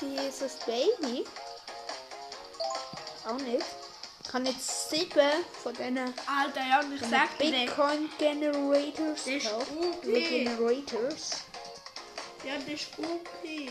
Dieses 0.00 0.54
Baby. 0.66 1.24
Auch 3.26 3.38
nicht. 3.38 3.64
Ich 4.26 4.32
habe 4.34 4.44
jetzt 4.44 4.90
sieben 4.90 5.44
von 5.62 5.72
diesen 5.74 5.98
Alter, 5.98 6.60
Jan, 6.68 6.94
ich 6.94 7.00
sag 7.02 7.36
Bitcoin 7.36 8.08
Generators 8.18 9.24
Der 9.24 9.36
ist. 9.38 9.52
OP. 9.52 10.02
Generators. 10.04 11.30
ja, 12.44 12.56
der 12.66 12.74
ist 12.74 12.86
OP. 12.98 13.69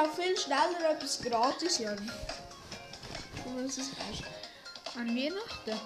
auch 0.00 0.14
viel 0.14 0.36
schneller 0.36 0.90
etwas 0.90 1.20
gratis, 1.20 1.78
Jan. 1.78 2.10
Und 3.44 3.66
das 3.66 3.78
ist 3.78 3.92
echt. 4.10 4.24
An 4.96 5.08
Weihnachten. 5.16 5.80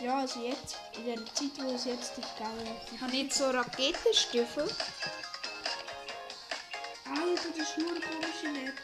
Ja, 0.00 0.20
also 0.20 0.40
jetzt, 0.40 0.76
in 0.96 1.06
der 1.06 1.16
Zeit, 1.34 1.50
wo 1.58 1.74
es 1.74 1.84
jetzt 1.84 2.14
gegangen 2.14 2.76
Ich 2.94 3.00
habe 3.00 3.16
jetzt 3.16 3.36
so 3.36 3.50
Raketenstiefel. 3.50 4.68
Alter, 7.04 7.48
das 7.56 7.68
ist 7.68 7.78
nur 7.78 7.90
eine 7.90 8.00
komische 8.00 8.48
Map. 8.52 8.74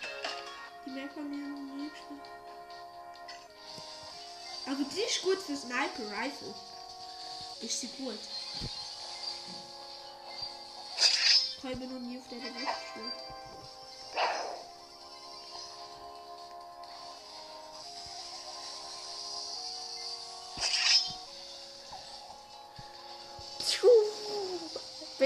Die 0.87 0.91
Map 0.91 1.11
haben 1.15 1.31
wir 1.31 1.57
am 1.57 1.79
liebsten. 1.79 2.21
Aber 4.67 4.77
die 4.77 5.01
ist 5.01 5.23
gut 5.23 5.39
für 5.39 5.57
Sniper 5.57 6.11
Rifle. 6.11 6.55
Ist 7.61 7.81
sie 7.81 7.89
gut. 7.99 8.19
Ich 10.97 11.65
habe 11.65 11.87
noch 11.87 12.01
nie 12.01 12.19
auf 12.19 12.29
dieser 12.29 12.51
Map 12.51 12.77
gespielt. 12.83 13.44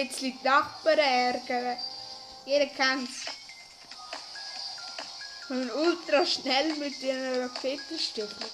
Bisschen 0.07 0.39
die 0.39 0.45
Nachbarn 0.45 0.99
ärgern. 0.99 1.77
Jeder 2.45 2.67
kennt's. 2.67 3.27
Und 5.49 5.71
ultra 5.73 6.25
schnell 6.27 6.75
mit 6.77 7.01
den 7.03 7.43
Raketenstiefeln. 7.43 8.51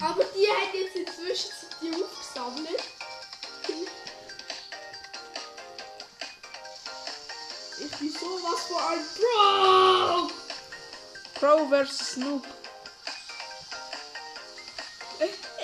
Aber 0.00 0.24
die 0.24 0.48
hat 0.48 0.74
jetzt 0.74 0.96
inzwischen 0.96 1.50
die 1.82 1.92
aufgesammelt. 2.02 2.82
Ich 7.80 7.98
bin 7.98 8.10
sowas 8.10 8.60
von 8.68 8.78
ein 8.78 9.04
Pro! 9.14 10.30
Pro 11.34 11.68
vs 11.68 12.12
Snoop. 12.14 12.57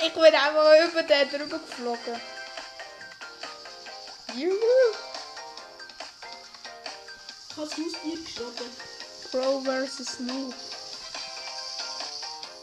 Ich 0.07 0.13
bin 0.13 0.23
einfach 0.23 0.91
über 0.91 1.03
den 1.03 1.31
drüber 1.31 1.59
geflogen. 1.59 2.21
Juhu. 4.35 4.55
Ich 7.49 7.57
habe 7.57 7.69
das 7.69 7.79
Haustier 7.79 8.19
geschossen. 8.23 8.71
Pro 9.31 9.61
vs 9.63 10.17
Snoop. 10.17 10.55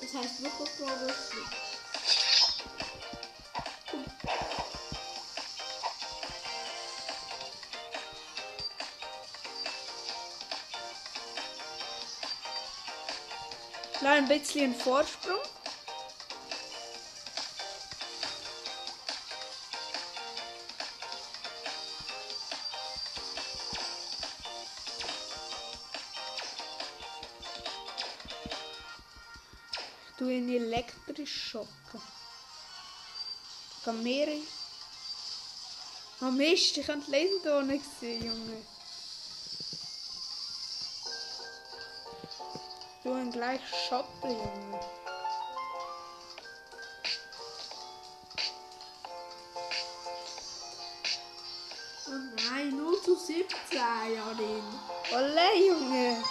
Das 0.01 0.13
heißt 0.21 0.43
wirklich 0.43 0.69
Pro 0.77 0.86
versus 0.86 1.30
Snoop. 1.30 1.49
Klar, 13.97 14.13
ein 14.13 14.27
bisschen 14.27 14.75
Vorsprung. 14.75 15.39
Elektrisch 31.31 31.49
schocken. 31.49 32.01
Ich 33.77 33.83
kann 33.83 34.03
mehrere. 34.03 34.37
Oh 36.21 36.25
Mist, 36.25 36.77
ich 36.77 36.87
habe 36.87 37.01
die 37.07 37.11
Laser 37.11 37.63
nicht 37.63 37.83
gesehen, 37.83 38.25
Junge. 38.25 38.65
Du 43.03 43.17
ihn 43.17 43.31
gleich 43.31 43.61
schotten, 43.87 44.29
Junge. 44.29 44.79
Oh 52.07 52.51
nein, 52.51 52.77
0 52.77 53.01
zu 53.01 53.15
17, 53.15 53.47
Jarin. 53.71 54.63
Olle, 55.11 55.67
Junge. 55.67 56.23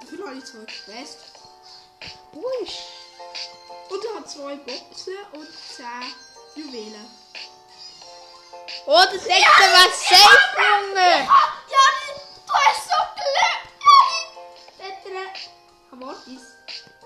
Dafür 0.00 0.28
habe 0.28 0.38
ich 0.38 0.44
zwei 0.44 0.64
Quests. 0.64 1.24
Busch. 2.32 2.87
Und 3.90 4.04
er 4.04 4.14
hat 4.16 4.30
zwei 4.30 4.56
Boxen 4.56 5.16
und 5.32 5.48
10 5.76 5.86
Juwelen. 6.56 7.10
Oh, 8.86 9.04
das 9.04 9.24
letzte 9.24 9.64
war 9.72 9.90
safe, 9.92 10.56
Junge. 10.56 11.00
Jarin, 11.00 12.18
du 12.46 12.52
hast 12.52 12.84
so 12.88 12.96
Glück! 13.14 13.68
Amortis. 15.92 16.44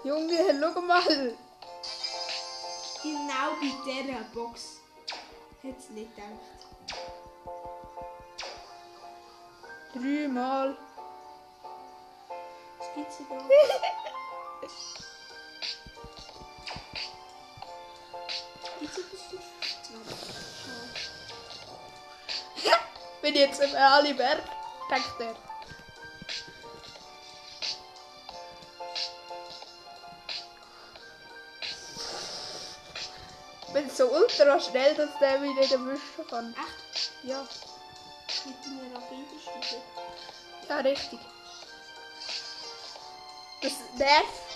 Junge, 0.05 0.39
schau 0.61 0.81
mal. 0.81 1.37
Genau 3.03 3.49
bei 3.61 3.73
dieser 3.85 4.25
Box. 4.35 4.81
Hätte 5.63 5.79
es 5.79 5.89
nicht 5.91 6.15
gedacht. 6.15 6.31
Dreimal. 9.95 10.77
Was 12.79 12.95
gibt's 12.95 13.17
hier 13.19 13.27
Bin 23.23 23.35
jetzt 23.37 23.63
im 23.63 23.75
Aliberg, 23.77 24.43
denkt 24.91 25.21
er. 25.21 25.35
Bin 33.73 33.89
so 33.89 34.07
ultra 34.13 34.61
schnell, 34.61 34.95
dass 34.95 35.19
der 35.19 35.39
mich 35.39 35.55
nicht 35.57 35.73
erwischen 35.73 36.27
kann. 36.29 36.55
Echt? 36.55 37.11
Ja, 37.23 37.47
Mit 38.45 38.57
deiner 38.65 38.97
Raketenstufe? 38.97 39.83
ja, 40.69 40.77
richtig. 40.79 41.21
Das 43.63 43.73
nervt. 43.97 44.52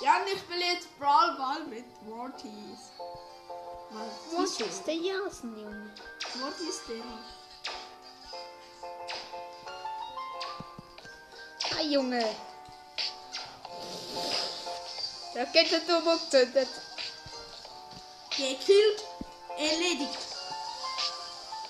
Ja, 0.00 0.18
und 0.20 0.28
ich 0.28 0.48
will 0.48 0.60
jetzt 0.60 0.96
Brawl 0.98 1.36
Ball 1.36 1.64
mit 1.64 1.84
Mortis. 2.02 2.92
Was 4.32 4.60
ist 4.60 4.86
der 4.86 4.94
Jasen, 4.94 5.58
Junge? 5.58 5.90
Mortis 6.40 6.82
drin. 6.86 7.02
Ah, 11.76 11.82
Junge. 11.82 12.24
Da 15.34 15.44
geht 15.44 15.72
der 15.72 15.80
dumm 15.80 16.06
umgezündet. 16.06 16.68
Gekillt, 18.30 19.04
erledigt. 19.56 20.18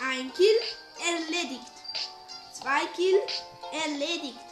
Ein 0.01 0.33
Kill, 0.35 0.61
erledigt. 0.99 1.73
Zwei 2.53 2.87
Kill, 2.95 3.23
erledigt. 3.73 4.48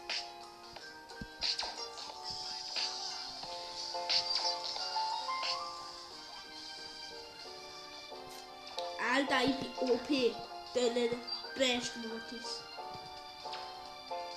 Bin 9.28 9.90
OP. 9.90 10.08
Der 10.74 10.90
beste 11.56 11.98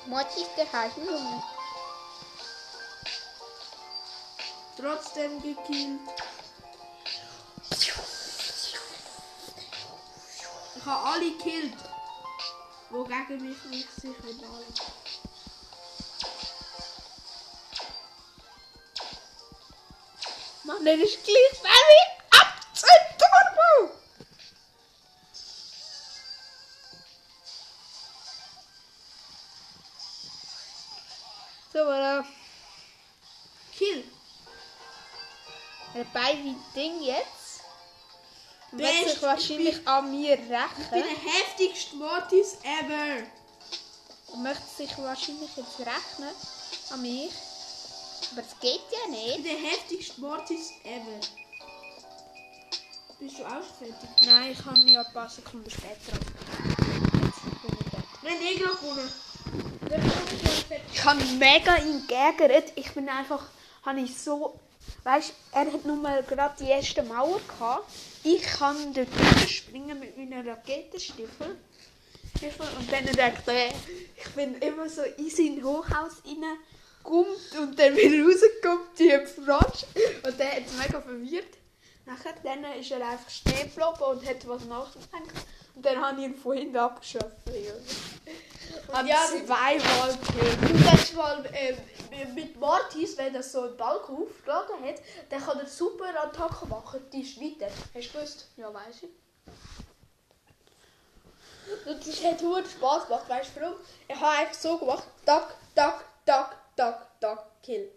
Mortis. 0.08 0.47
Der 0.58 0.71
heiße 0.71 0.99
Junge. 0.99 1.43
Trotzdem 4.78 5.41
gekillt. 5.41 5.99
Ich 10.75 10.86
habe 10.86 11.10
alle 11.10 11.32
gekillt. 11.32 11.78
Wo 12.89 13.04
gegen 13.04 13.47
mich 13.47 13.63
nicht 13.65 13.91
sich 13.95 14.15
alle. 14.23 14.65
Mann, 20.63 20.84
der 20.84 20.95
ist 20.95 21.23
gleich 21.23 21.60
very 21.62 22.18
Wie 36.43 36.56
Ding 36.75 37.02
jetzt. 37.02 37.62
Wird 38.71 39.10
sich 39.10 39.21
wahrscheinlich 39.21 39.88
an 39.88 40.12
mir 40.12 40.34
Ich 40.34 40.39
bin 40.47 40.56
rächen. 40.56 40.91
der 40.91 41.32
heftigste 41.34 41.95
Mortis 41.95 42.58
ever. 42.63 43.23
Und 44.34 44.43
möchte 44.43 44.63
sich 44.78 44.95
wahrscheinlich 44.99 45.49
jetzt 45.56 45.80
rechnen 45.80 46.36
an 46.91 47.02
mich. 47.02 47.32
Aber 48.32 48.41
es 48.41 48.60
geht 48.60 48.82
ja 48.91 48.99
Ich 49.06 49.10
nicht. 49.10 49.36
bin 49.36 49.43
der 49.43 49.71
heftigste 49.71 50.21
Mortis 50.21 50.71
ever. 50.84 51.19
Bist 53.19 53.39
du 53.39 53.43
auch 53.45 53.63
fertig? 53.78 54.10
Nein, 54.25 54.52
ich 54.52 54.63
kann 54.63 54.88
ja 54.88 55.02
ein 55.02 55.13
paar 55.13 55.30
Sekunden 55.30 55.69
später. 55.69 56.17
Bin 56.71 57.21
ich. 57.28 58.21
Wenn 58.21 58.41
ich 58.41 58.60
gerade 58.60 58.75
gewonnen. 58.78 59.12
Ich 60.93 61.04
habe 61.04 61.23
mega 61.38 61.75
ihn 61.78 62.06
geärgert. 62.08 62.71
Ich 62.75 62.93
bin 62.93 63.10
einfach, 63.10 63.43
habe 63.84 63.99
ich 64.02 64.15
so, 64.17 64.60
weißt, 65.10 65.34
er 65.52 65.74
hat 65.74 65.86
nur 65.86 65.95
mal 65.95 66.24
gerade 66.24 66.56
die 66.60 66.69
erste 66.69 67.04
Mauer 67.04 67.39
gehabt. 67.48 67.89
Ich 68.24 68.43
kann 68.43 68.93
dort 68.93 69.08
springen 69.50 70.00
mit 70.00 70.17
meinen 70.17 70.48
Raketenstiefel. 70.48 71.58
Stiefel. 72.38 72.67
Und 72.78 72.91
dann 72.91 73.06
denkt 73.06 73.48
er, 73.48 73.69
ich 74.15 74.30
bin 74.36 74.56
immer 74.60 74.88
so 74.88 75.02
in 75.02 75.30
sein 75.30 75.63
Hochhaus 75.63 76.22
reingekommen 76.24 77.36
und 77.60 77.80
dann 77.80 77.95
wieder 77.95 78.24
rausgekommen, 78.24 78.86
die 78.98 79.10
Frosch. 79.26 79.86
Und 80.26 80.39
der 80.39 80.52
hat 80.52 80.63
es 80.65 80.78
mega 80.78 81.02
verwirrt. 81.02 81.58
Nachher 82.06 82.34
dann 82.43 82.63
ist 82.80 82.91
er 82.91 83.08
einfach 83.08 83.30
stehen 83.30 83.69
geblieben 83.69 84.04
und 84.12 84.26
hat 84.26 84.48
was 84.48 84.65
nachgedacht. 84.65 85.45
Und 85.80 85.86
dann 85.86 86.02
habe 86.02 86.20
ich 86.20 86.28
ihn 86.28 86.36
von 86.36 86.58
hinten 86.58 86.76
abgeschossen. 86.76 87.32
Und 87.46 89.08
ja, 89.08 89.15
zweimal 89.46 90.12
gekillt. 90.12 90.62
Und 90.70 90.84
letztes 90.84 91.13
Mal 91.13 91.50
ähm, 91.54 92.36
mit 92.36 92.60
Mortis, 92.60 93.18
wenn 93.18 93.34
er 93.34 93.42
so 93.42 93.62
einen 93.62 93.78
Balken 93.78 94.18
aufgeladen 94.18 94.84
hat, 94.84 94.96
dann 95.30 95.42
kann 95.42 95.58
er 95.58 95.65
super 95.65 96.08
Attacke 96.22 96.65
machen. 96.65 97.00
Die 97.13 97.22
ist 97.22 97.39
weiter. 97.39 97.72
Hast 97.96 98.08
du 98.10 98.12
gewusst? 98.12 98.50
Ja, 98.58 98.74
weiß 98.74 99.04
ich. 99.04 99.10
Und 101.86 102.06
das 102.06 102.24
hat 102.26 102.42
hohen 102.42 102.65
Spaß 102.65 103.08
gemacht. 103.08 103.30
Weißt 103.30 103.52
du 103.56 103.62
warum? 103.62 103.76
Ich 104.06 104.15
habe 104.18 104.38
einfach 104.38 104.54
so 104.56 104.78
gemacht. 104.80 105.06
Tack, 105.26 105.56
tack, 105.74 106.04
tack, 106.26 106.58
tack, 106.76 107.08
tack, 107.22 107.46
kill. 107.63 107.89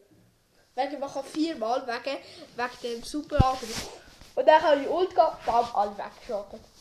Wegen, 0.77 1.01
man 1.01 1.12
kann 1.12 1.25
viermal 1.25 1.85
wegen, 1.85 2.18
wegen 2.55 2.81
dem 2.81 3.03
super 3.03 3.45
Angriff. 3.45 3.88
Und 4.37 4.47
dann 4.47 4.62
habe 4.62 4.83
ich 4.83 4.88
Ult 4.88 5.12
gehabt, 5.16 5.45
bam, 5.45 5.68
alle 5.75 5.99
weggeschossen. 5.99 6.71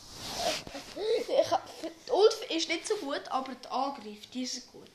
Die 2.06 2.10
Ult 2.10 2.50
ist 2.50 2.68
nicht 2.68 2.86
so 2.86 2.96
gut, 2.96 3.22
aber 3.28 3.54
der 3.54 3.72
Angriff, 3.72 4.26
die 4.30 4.42
ist 4.42 4.70
gut. 4.72 4.90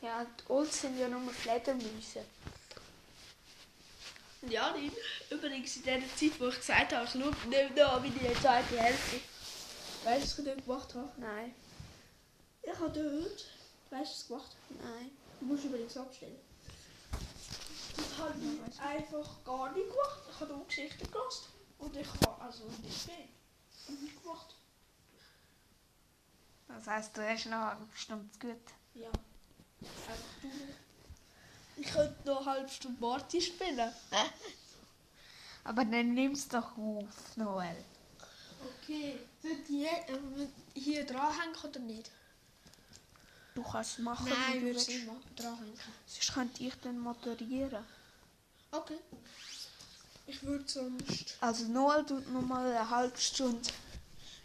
Ja, 0.00 0.24
die 0.24 0.52
Ults 0.52 0.80
sind 0.80 0.98
ja 0.98 1.08
nur 1.08 1.32
Fledermäuse. 1.32 2.24
Ja, 4.48 4.70
Lin. 4.74 4.90
Übrigens 5.30 5.76
in 5.76 5.84
der 5.84 6.00
Zeit, 6.16 6.32
wo 6.40 6.48
ich 6.48 6.56
gesagt 6.56 6.92
habe, 6.92 7.04
ich 7.04 7.10
schaue 7.12 7.30
nicht 7.48 7.74
mehr 7.74 7.92
an 7.92 8.02
meine 8.02 8.34
zweite 8.40 8.76
Hälfte. 8.76 9.20
Weißt 10.04 10.24
du, 10.24 10.28
was 10.30 10.38
ich 10.38 10.44
dort 10.44 10.66
gemacht 10.66 10.94
habe? 10.94 11.12
Nein, 11.18 11.54
Ich 12.62 12.70
habe 12.76 12.90
dort, 12.90 13.44
weißt 13.90 13.90
du, 13.90 13.94
was 13.94 14.20
ich 14.22 14.28
gemacht 14.28 14.50
habe? 14.50 14.88
nein. 14.92 15.10
Du 15.38 15.46
musst 15.46 15.64
übrigens 15.64 15.96
abstellen. 15.96 16.40
Das 17.96 18.18
habe 18.18 18.34
ich 18.40 18.80
einfach 18.80 19.44
gar 19.44 19.72
nicht 19.72 19.88
gemacht. 19.88 20.20
Ich 20.32 20.40
habe 20.40 20.52
nur 20.52 20.66
Geschichten 20.66 21.10
gelassen. 21.10 21.46
Und 21.78 21.96
ich 21.96 22.08
habe 22.08 22.42
also 22.42 22.64
nicht 22.82 23.06
mehr. 23.06 23.28
Gemacht. 23.96 24.54
Das 26.68 26.86
heisst, 26.86 27.16
du 27.16 27.28
hast 27.28 27.46
noch 27.46 27.74
bestimmt 27.92 28.40
gut. 28.40 28.56
Ja. 28.94 29.08
Einfach 29.80 30.14
du. 30.42 30.48
Ich 31.80 31.86
könnte 31.86 32.28
noch 32.28 32.40
eine 32.46 32.46
halbe 32.46 32.68
Stunde 32.68 33.00
Marty 33.00 33.40
spielen. 33.40 33.92
Aber 35.64 35.84
dann 35.84 36.14
nimm's 36.14 36.48
doch 36.48 36.76
auf, 36.76 37.36
Noel. 37.36 37.84
Okay. 38.82 39.18
Sollte 39.40 39.62
die 39.68 39.84
äh, 39.86 40.48
hier 40.74 41.04
dranhängen 41.04 41.56
oder 41.62 41.80
nicht? 41.80 42.10
Du 43.54 43.62
kannst 43.62 43.92
es 43.92 43.98
machen, 43.98 44.28
Nein, 44.28 44.54
wie 44.54 44.60
du 44.60 44.66
willst. 44.66 44.88
immer 44.88 45.16
dranhängen. 45.36 45.78
Sonst 46.06 46.32
könnte 46.34 46.62
ich 46.64 46.74
dann 46.80 46.98
moderieren. 46.98 47.84
Okay. 48.70 48.98
Ich 50.26 50.42
würde 50.42 50.64
sonst... 50.66 51.36
Also 51.40 51.64
Noel 51.66 52.04
tut 52.04 52.30
noch 52.32 52.42
mal 52.42 52.66
eine 52.70 52.88
halbe 52.88 53.18
Stunde. 53.18 53.68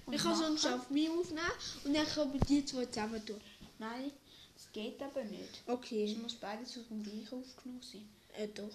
Ich 0.10 0.22
kann 0.24 0.36
sonst 0.36 0.66
auf 0.66 0.90
mich 0.90 1.10
aufnehmen 1.10 1.44
und 1.84 1.94
dann 1.96 2.06
kann 2.08 2.34
ich 2.36 2.42
die 2.48 2.66
zwei 2.66 2.86
zusammen 2.86 3.26
tun. 3.26 3.40
Nein, 3.78 4.12
das 4.56 4.72
geht 4.72 5.02
aber 5.02 5.24
nicht. 5.24 5.62
Es 5.66 5.74
Okay. 5.74 6.18
muss 6.22 6.36
beides 6.36 6.78
auf 6.78 6.88
dem 6.90 7.04
gleichen 7.04 7.44
aufgenommen 7.44 7.82
sein. 7.82 8.08
Äh, 8.34 8.48
doch. 8.48 8.70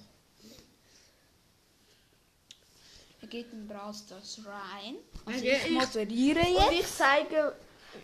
Er 3.21 3.29
geht 3.29 3.53
in 3.53 3.67
Brawl 3.67 3.95
Stars 3.95 4.41
rein. 4.45 4.97
Also 5.25 5.39
Also 5.39 5.45
ich- 5.47 5.65
ich 5.65 5.71
moderiere 5.71 6.41
Und 6.41 6.73
jetzt. 6.73 6.81
ich 6.81 6.97
zeige... 6.97 7.57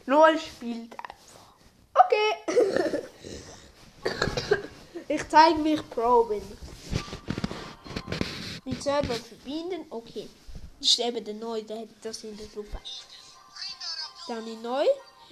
Noel 0.07 0.39
spielt 0.39 0.93
einfach. 0.99 1.55
Okay. 1.95 3.03
ich 5.09 5.29
zeige, 5.29 5.65
wie 5.65 5.75
ich 5.75 5.91
Pro 5.91 6.25
bin. 6.25 6.43
Die 8.69 8.81
Server 8.83 9.15
verbinden. 9.15 9.87
Okay. 9.89 10.29
Das 10.79 10.91
ist 10.91 10.99
eben 10.99 11.25
der 11.25 11.35
neue, 11.35 11.63
der 11.65 11.81
hat 11.81 11.89
das 12.03 12.23
in 12.25 12.37
der 12.37 12.47
Gruppe. 12.49 12.79
Dann 14.29 14.45
die 14.45 14.57
neu. 14.57 14.85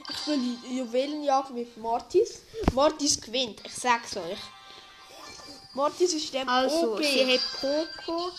Ich 0.09 0.17
spiele 0.19 0.57
Juwelenjagd 0.71 1.51
mit 1.51 1.77
Mortis. 1.77 2.41
Mortis 2.73 3.21
gewinnt, 3.21 3.61
ich 3.65 3.75
sag's 3.75 4.17
euch. 4.17 4.39
Mortis 5.75 6.15
ist 6.15 6.33
dem 6.33 6.49
Also, 6.49 6.95
OP. 6.95 7.03
sie 7.03 7.35
hat 7.35 7.41
Poco. 7.61 8.33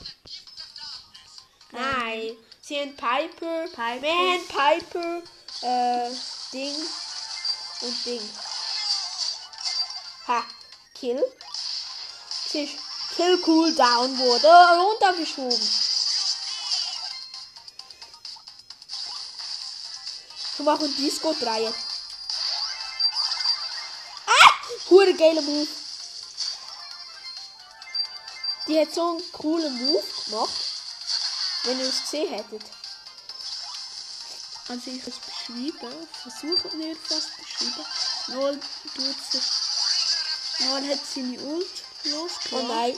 Nein, 1.71 2.31
sie 2.61 2.79
haben 2.79 2.95
Piper, 2.95 3.65
wir 4.01 4.11
haben 4.11 4.47
Piper, 4.47 5.21
äh, 5.61 6.09
Ding 6.51 6.75
und 7.81 8.05
Ding. 8.05 8.21
Ha, 10.27 10.43
Kill. 10.95 11.23
Sie 12.49 12.63
ist 12.63 12.86
Kill 13.17 13.39
Cooldown 13.39 14.15
wurde 14.19 14.47
runtergeschoben. 14.47 15.69
Wir 20.57 20.65
machen 20.65 20.95
Disco 20.95 21.33
drehen. 21.33 21.73
Ah! 24.27 24.51
Hure 24.91 25.15
geiler 25.15 25.41
Move. 25.41 25.67
Die 28.67 28.79
hat 28.79 28.93
so 28.93 29.09
einen 29.09 29.31
coolen 29.31 29.73
Move 29.83 30.05
gemacht. 30.25 30.53
Wenn 31.63 31.79
ihr 31.79 31.89
es 31.89 32.01
gesehen 32.01 32.31
hättet. 32.31 32.61
Also 34.67 34.91
ich 34.91 35.07
es 35.07 35.15
beschreiben. 35.17 36.07
Versuche 36.21 36.77
nicht 36.77 37.01
fast 37.01 37.29
zu 37.33 37.41
beschreiben. 37.41 37.85
Noel 38.27 38.59
tut 38.95 39.31
sich. 39.31 39.43
Noel 40.59 40.91
hat 40.91 40.99
seine 41.03 41.39
Ult 41.39 41.86
Oh 42.13 42.23
losgelassen. 42.23 42.67
nein. 42.67 42.95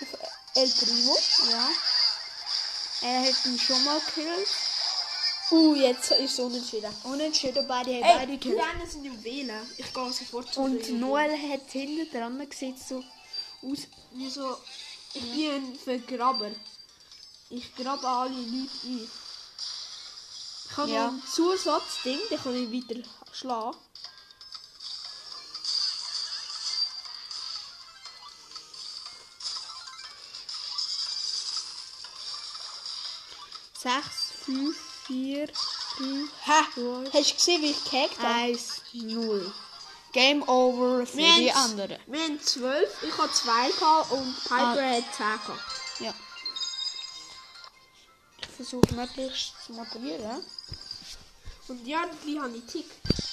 Auf 0.00 0.08
El 0.54 0.70
Primo. 0.70 1.18
Ja. 1.50 1.68
Er 3.02 3.20
hat 3.28 3.44
ihn 3.44 3.58
schon 3.58 3.84
mal 3.84 4.00
gekillt. 4.00 4.48
Uh, 5.50 5.74
jetzt 5.76 6.10
ist 6.10 6.32
es 6.32 6.38
unentschieden. 6.40 6.92
Unentschieden, 7.04 7.66
beide 7.68 7.90
haben 7.94 8.02
Ey, 8.02 8.16
beide 8.18 8.32
die 8.32 8.38
gekillt. 8.40 8.60
anderen 8.62 8.90
sind 8.90 9.04
Juwelen. 9.04 9.70
Ich 9.76 9.92
gehe 9.94 10.12
sofort 10.12 10.52
zu 10.52 10.60
Und 10.60 10.84
den 10.84 10.98
Noel 10.98 11.30
hat 11.30 11.70
hinten 11.70 12.10
dran 12.10 12.48
gesehen 12.48 12.76
so 12.76 12.96
aus. 13.62 13.78
Wie 14.12 14.28
so, 14.30 14.56
ich 15.14 15.22
bin 15.22 15.50
ein 15.54 15.78
Vergraber. 15.78 16.50
Ich 17.50 17.74
grabe 17.76 18.08
alle 18.08 18.34
Leute 18.34 18.70
ein. 18.86 19.08
Ich 20.68 20.76
habe 20.76 20.90
Ja. 20.90 21.04
noch 21.06 21.12
ein 21.12 21.22
Zusatzding, 21.32 22.18
den 22.28 22.42
kann 22.42 22.56
ich 22.56 22.88
weiter 22.90 23.08
schlagen. 23.32 23.76
Sechs, 33.86 34.32
fünf, 34.44 34.76
vier, 35.06 35.46
drei, 35.46 36.24
Hä? 36.42 36.64
zwei, 36.74 37.10
Hast 37.20 37.30
du 37.30 37.34
gesehen, 37.36 37.62
wie 37.62 37.70
ich 37.70 37.84
gehackt 37.84 38.18
habe? 38.18 38.34
eins, 38.34 38.82
null. 38.92 39.52
Game 40.12 40.42
over 40.48 41.06
für 41.06 41.16
Wir 41.18 41.36
die 41.36 41.52
anderen. 41.52 41.96
Wir 42.08 42.20
haben 42.24 42.40
12, 42.40 43.02
ich 43.04 43.16
habe 43.16 43.30
2 43.32 43.68
gehabt 43.70 44.10
und 44.10 44.42
Piper 44.42 44.56
Ah. 44.56 44.90
hat 44.96 45.04
10 45.14 45.26
gehabt. 45.38 45.60
Ja. 46.00 46.14
Ich 48.40 48.48
versuche 48.56 48.92
möglichst 48.92 49.52
zu 49.64 49.72
moderieren. 49.74 50.44
Und 51.68 51.86
ja, 51.86 52.06
die 52.26 52.40
habe 52.40 52.56
ich 52.56 52.64
Tick. 52.64 52.90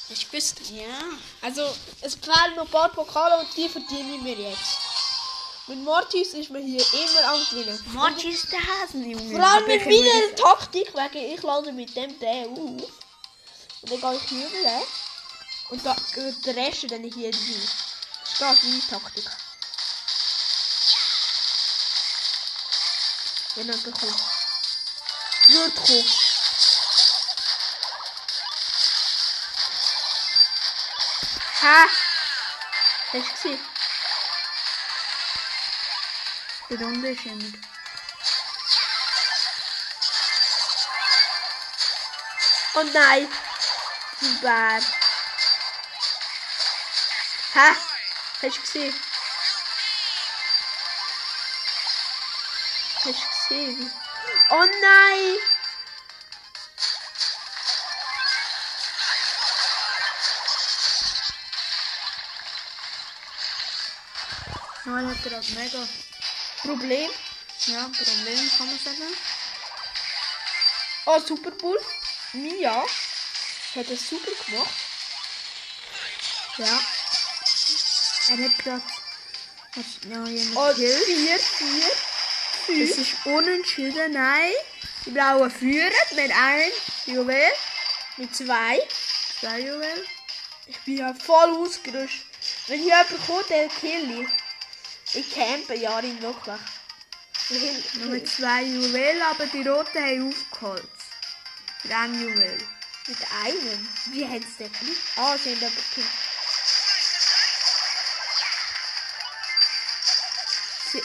Hast 0.09 0.23
du 0.23 0.27
gewusst? 0.29 0.61
Ja. 0.69 0.99
Also, 1.41 1.61
es 2.01 2.13
fehlen 2.13 2.55
noch 2.57 2.65
ein 2.65 2.69
paar 2.71 2.89
Pokale 2.89 3.39
und 3.39 3.57
die 3.57 3.69
verdiene 3.69 4.17
ich 4.17 4.21
mir 4.21 4.35
jetzt. 4.49 4.77
Mit 5.65 5.79
Mortis 5.79 6.33
ist 6.33 6.49
man 6.49 6.61
hier 6.61 6.85
immer 6.93 7.29
am 7.29 7.45
Gewinnen. 7.49 7.81
Morty 7.93 8.31
ist 8.31 8.51
der 8.51 8.59
Hasenjunge. 8.59 9.33
Vor 9.33 9.47
allem 9.47 9.65
mit 9.65 9.85
meiner 9.85 10.35
Taktik, 10.35 10.93
wegen 10.93 11.33
ich 11.33 11.41
lade 11.41 11.71
mit 11.71 11.95
dem 11.95 12.19
der 12.19 12.47
auf. 12.47 12.57
Und 12.57 13.91
dann 13.91 14.01
gehe 14.01 14.15
ich 14.15 14.23
hier 14.29 14.45
rüber. 14.45 14.81
Und 15.69 15.85
da, 15.85 15.95
und 16.17 16.45
der 16.45 16.55
Rest 16.57 16.91
dann 16.91 17.03
hier 17.03 17.33
rein. 17.33 17.69
Das 18.39 18.57
ist 18.57 18.63
meine 18.63 18.87
Taktik. 18.89 19.25
Wenn 23.55 23.69
er 23.69 23.77
kommt. 23.77 24.01
Wird 25.47 25.75
kommen. 25.75 26.05
Ha! 31.61 31.85
Hast 33.13 33.13
du 33.13 33.33
gesehen? 33.33 33.72
Der 36.73 36.87
Runde 36.87 37.09
ist 37.11 37.23
immer. 37.23 37.53
Oh 42.73 42.83
nein! 42.91 43.27
Ein 44.21 44.41
Bär. 44.41 44.81
Hä? 47.53 47.75
Hast 48.41 48.57
du 48.57 48.61
gesehen? 48.61 48.95
Hast 52.95 53.05
du 53.05 53.11
gesehen? 53.11 53.79
wie- 53.79 53.91
Oh 54.49 54.65
nein! 54.65 55.37
Noel 64.85 65.07
hat 65.07 65.23
gerade 65.23 65.51
mega. 65.51 65.87
Problem. 66.63 67.09
Ja, 67.67 67.89
Problem 67.89 68.51
kann 68.57 68.67
man 68.67 68.79
sagen. 68.79 69.17
Oh, 71.05 71.19
Super 71.19 71.51
Bowl. 71.51 71.79
Mia 72.33 72.83
hat 73.75 73.89
es 73.89 74.09
super 74.09 74.31
gemacht. 74.45 74.73
Ja. 76.57 76.79
Er 78.29 78.45
hat 78.45 78.59
gerade. 78.59 78.81
Ja, 80.09 80.23
Oh, 80.55 80.67
gekillt. 80.75 81.05
4, 81.05 81.39
4, 82.67 82.83
Es 82.85 82.97
ist 82.97 83.25
unentschieden, 83.25 84.13
nein. 84.13 84.53
Die 85.05 85.09
Blauen 85.11 85.51
führen 85.51 85.91
mit 86.11 86.31
einem 86.31 86.71
Juwel. 87.07 87.51
mit 88.17 88.35
2. 88.35 88.79
Zwei 89.39 89.59
Juwel. 89.59 90.07
Ich 90.67 90.79
bin 90.79 90.97
ja 90.97 91.13
voll 91.13 91.55
ausgerüstet. 91.57 92.25
Wenn 92.67 92.79
hier 92.79 92.95
jemand 93.05 93.27
kommt, 93.27 93.49
der 93.49 93.67
kill 93.67 94.21
ich. 94.21 94.42
Ich 95.13 95.33
campe 95.33 95.75
ja 95.75 95.99
in 95.99 96.21
wirklich. 96.21 96.59
Ich- 97.49 97.93
Nur 97.95 98.07
mit 98.09 98.27
zwei 98.29 98.63
Juwelen, 98.63 99.21
aber 99.21 99.45
die 99.47 99.67
Roten 99.67 100.01
haben 100.01 100.29
aufgeholt. 100.33 100.89
Mit 101.83 101.91
einem 101.93 102.21
Juwel. 102.21 102.57
Mit 103.07 103.17
einem? 103.45 103.89
Wie 104.07 104.25
haben 104.25 104.41
sie 104.41 104.63
den 104.63 104.71
gekriegt? 104.71 104.97
Ah, 105.17 105.37
sie 105.37 105.51
haben 105.51 105.59
jemanden 105.59 105.83
gekillt. 105.89 106.07
Sie, 110.91 111.01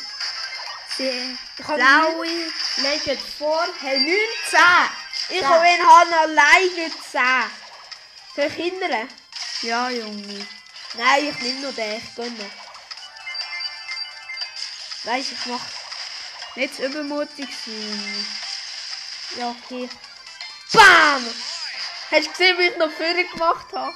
sie 0.96 1.38
blaue 1.66 2.26
legen 2.78 3.18
vor, 3.38 3.62
haben 3.82 4.04
9, 4.04 4.16
10. 4.50 5.36
Ich 5.38 5.44
habe 5.44 5.66
ihn 5.66 5.86
haben 5.86 6.12
alleine 6.12 6.90
10. 7.10 7.22
Soll 8.36 8.44
ich 8.46 8.54
hindern? 8.54 9.08
Ja, 9.62 9.90
Junge. 9.90 10.46
Nein, 10.94 11.28
ich 11.28 11.38
nehme 11.42 11.60
nur 11.60 11.72
den, 11.72 11.98
ich 11.98 12.14
gönne. 12.14 12.50
Weißt 15.04 15.32
ich 15.32 15.46
mach. 15.46 15.60
Nicht 16.56 16.78
übermutig 16.78 17.48
sein. 17.64 18.26
Ja, 19.38 19.50
okay. 19.50 19.88
BAM! 20.72 21.24
Hast 22.10 22.26
du 22.26 22.30
gesehen, 22.30 22.58
wie 22.58 22.68
ich 22.68 22.76
noch 22.78 22.90
Führer 22.90 23.24
gemacht 23.32 23.66
habe? 23.74 23.94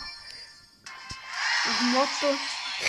Nach 1.64 1.78
dem 1.78 1.92
Motto, 1.92 2.38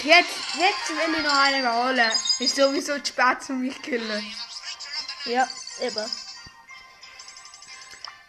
jetzt, 0.03 0.29
jetzt 0.55 0.89
will 0.89 1.15
ich 1.17 1.23
noch 1.23 1.33
einen 1.33 1.73
holen. 1.73 2.11
Ist 2.39 2.55
sowieso 2.55 2.99
zu 2.99 3.05
spät 3.05 3.43
für 3.43 3.53
mich 3.53 3.75
zu 3.75 3.81
killen. 3.81 4.35
Ja, 5.25 5.47
eben. 5.81 6.11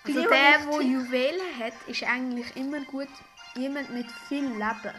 Also 0.07 0.29
der, 0.29 0.59
der 0.59 0.83
Juwelen 0.83 1.59
hat, 1.59 1.73
ist 1.87 2.03
eigentlich 2.05 2.55
immer 2.57 2.81
gut 2.81 3.09
jemand 3.55 3.91
mit 3.91 4.07
viel 4.29 4.45
Leben. 4.45 4.95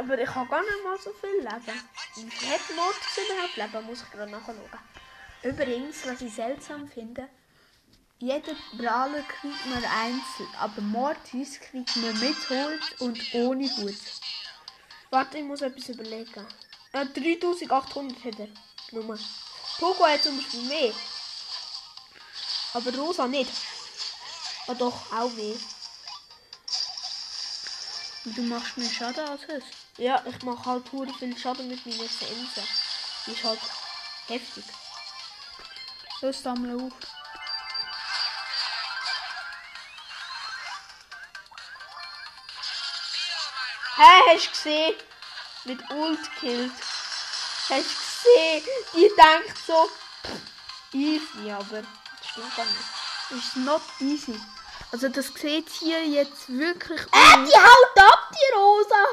Aber 0.00 0.18
ich 0.18 0.34
habe 0.34 0.48
gar 0.48 0.62
nicht 0.62 0.82
mal 0.82 0.98
so 0.98 1.12
viel 1.12 1.40
Leben. 1.40 1.50
Hat 1.50 2.74
Mortis 2.74 3.18
überhaupt 3.18 3.56
Leben? 3.56 3.86
Muss 3.86 4.02
ich 4.02 4.10
gerade 4.10 4.30
nachschauen. 4.30 4.56
Übrigens, 5.42 6.06
was 6.06 6.22
ich 6.22 6.32
seltsam 6.32 6.88
finde, 6.88 7.28
jeder 8.18 8.54
Brawler 8.78 9.22
kriegt 9.24 9.66
man 9.66 9.84
einzeln, 9.84 10.48
aber 10.58 10.80
Mortis 10.80 11.60
kriegt 11.60 11.94
man 11.96 12.18
mit 12.18 12.48
Hut 12.48 13.00
und 13.00 13.34
ohne 13.34 13.68
Hut. 13.76 13.94
Warte, 15.10 15.36
ich 15.36 15.44
muss 15.44 15.60
etwas 15.60 15.90
überlegen. 15.90 16.46
Äh, 16.92 17.04
3800 17.04 18.24
hat 18.24 18.40
er. 18.40 18.48
Nummer. 18.92 19.18
Poco 19.78 20.06
hat 20.06 20.22
zum 20.22 20.38
Beispiel 20.38 20.62
mehr. 20.62 20.94
Aber 22.72 22.94
Rosa 22.96 23.28
nicht. 23.28 23.52
Ah 24.66 24.74
doch, 24.74 25.12
auch 25.12 25.30
mehr. 25.32 25.56
Und 28.24 28.38
du 28.38 28.42
machst 28.44 28.78
mehr 28.78 28.88
Schaden 28.88 29.28
als 29.28 29.42
es. 29.44 29.79
Ja, 29.96 30.22
ich 30.26 30.42
mache 30.42 30.64
halt 30.64 30.90
hure 30.92 31.12
viel 31.14 31.36
Schaden 31.36 31.68
mit 31.68 31.84
meinen 31.86 32.08
Sensen. 32.08 32.66
Die 33.26 33.32
ist 33.32 33.44
halt 33.44 33.60
heftig. 34.28 34.64
Los, 36.22 36.42
sammle 36.42 36.76
auf. 36.76 36.92
Hä, 43.96 44.02
hey, 44.02 44.36
hast 44.36 44.46
du 44.46 44.50
gesehen? 44.50 44.94
Mit 45.64 45.90
Ult 45.90 46.20
killt. 46.40 46.72
Hast 47.68 47.70
du 47.70 47.74
gesehen? 47.74 48.64
Die 48.94 49.08
denkt 49.16 49.58
so. 49.66 49.88
pff, 50.24 50.94
Easy, 50.94 51.50
aber 51.50 51.82
das 51.82 52.28
stimmt 52.30 52.56
gar 52.56 52.64
nicht. 52.64 52.78
Ist 53.44 53.56
not 53.56 53.82
easy. 54.00 54.40
Also 54.92 55.08
das 55.08 55.26
sieht 55.28 55.68
hier 55.68 56.04
jetzt 56.04 56.48
wirklich 56.48 57.00
Äh, 57.00 57.04
aus. 57.16 57.48
die 57.48 57.56
haut 57.56 58.12
ab, 58.12 58.30
die 58.32 58.54
Rosa. 58.56 59.04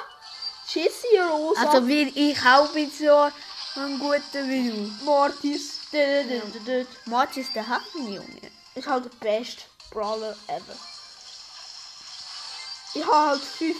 Schissi, 0.67 1.17
Rosa. 1.17 1.61
Also 1.61 1.87
wie 1.87 2.03
ich 2.03 2.45
auch 2.45 2.67
bin 2.69 2.91
so 2.91 3.31
ein 3.79 3.99
guter 3.99 4.47
wie 4.47 4.69
du. 4.69 5.05
Mortis. 5.05 5.79
Dö. 5.91 6.85
Mortis 7.05 7.53
der 7.53 7.67
Hacken, 7.67 8.13
Junge. 8.13 8.51
Ist 8.75 8.87
halt 8.87 9.05
der 9.05 9.17
beste 9.19 9.63
Brawler 9.91 10.35
ever. 10.47 10.75
Ich 12.93 13.05
habe 13.05 13.29
halt 13.29 13.41
fünf 13.41 13.77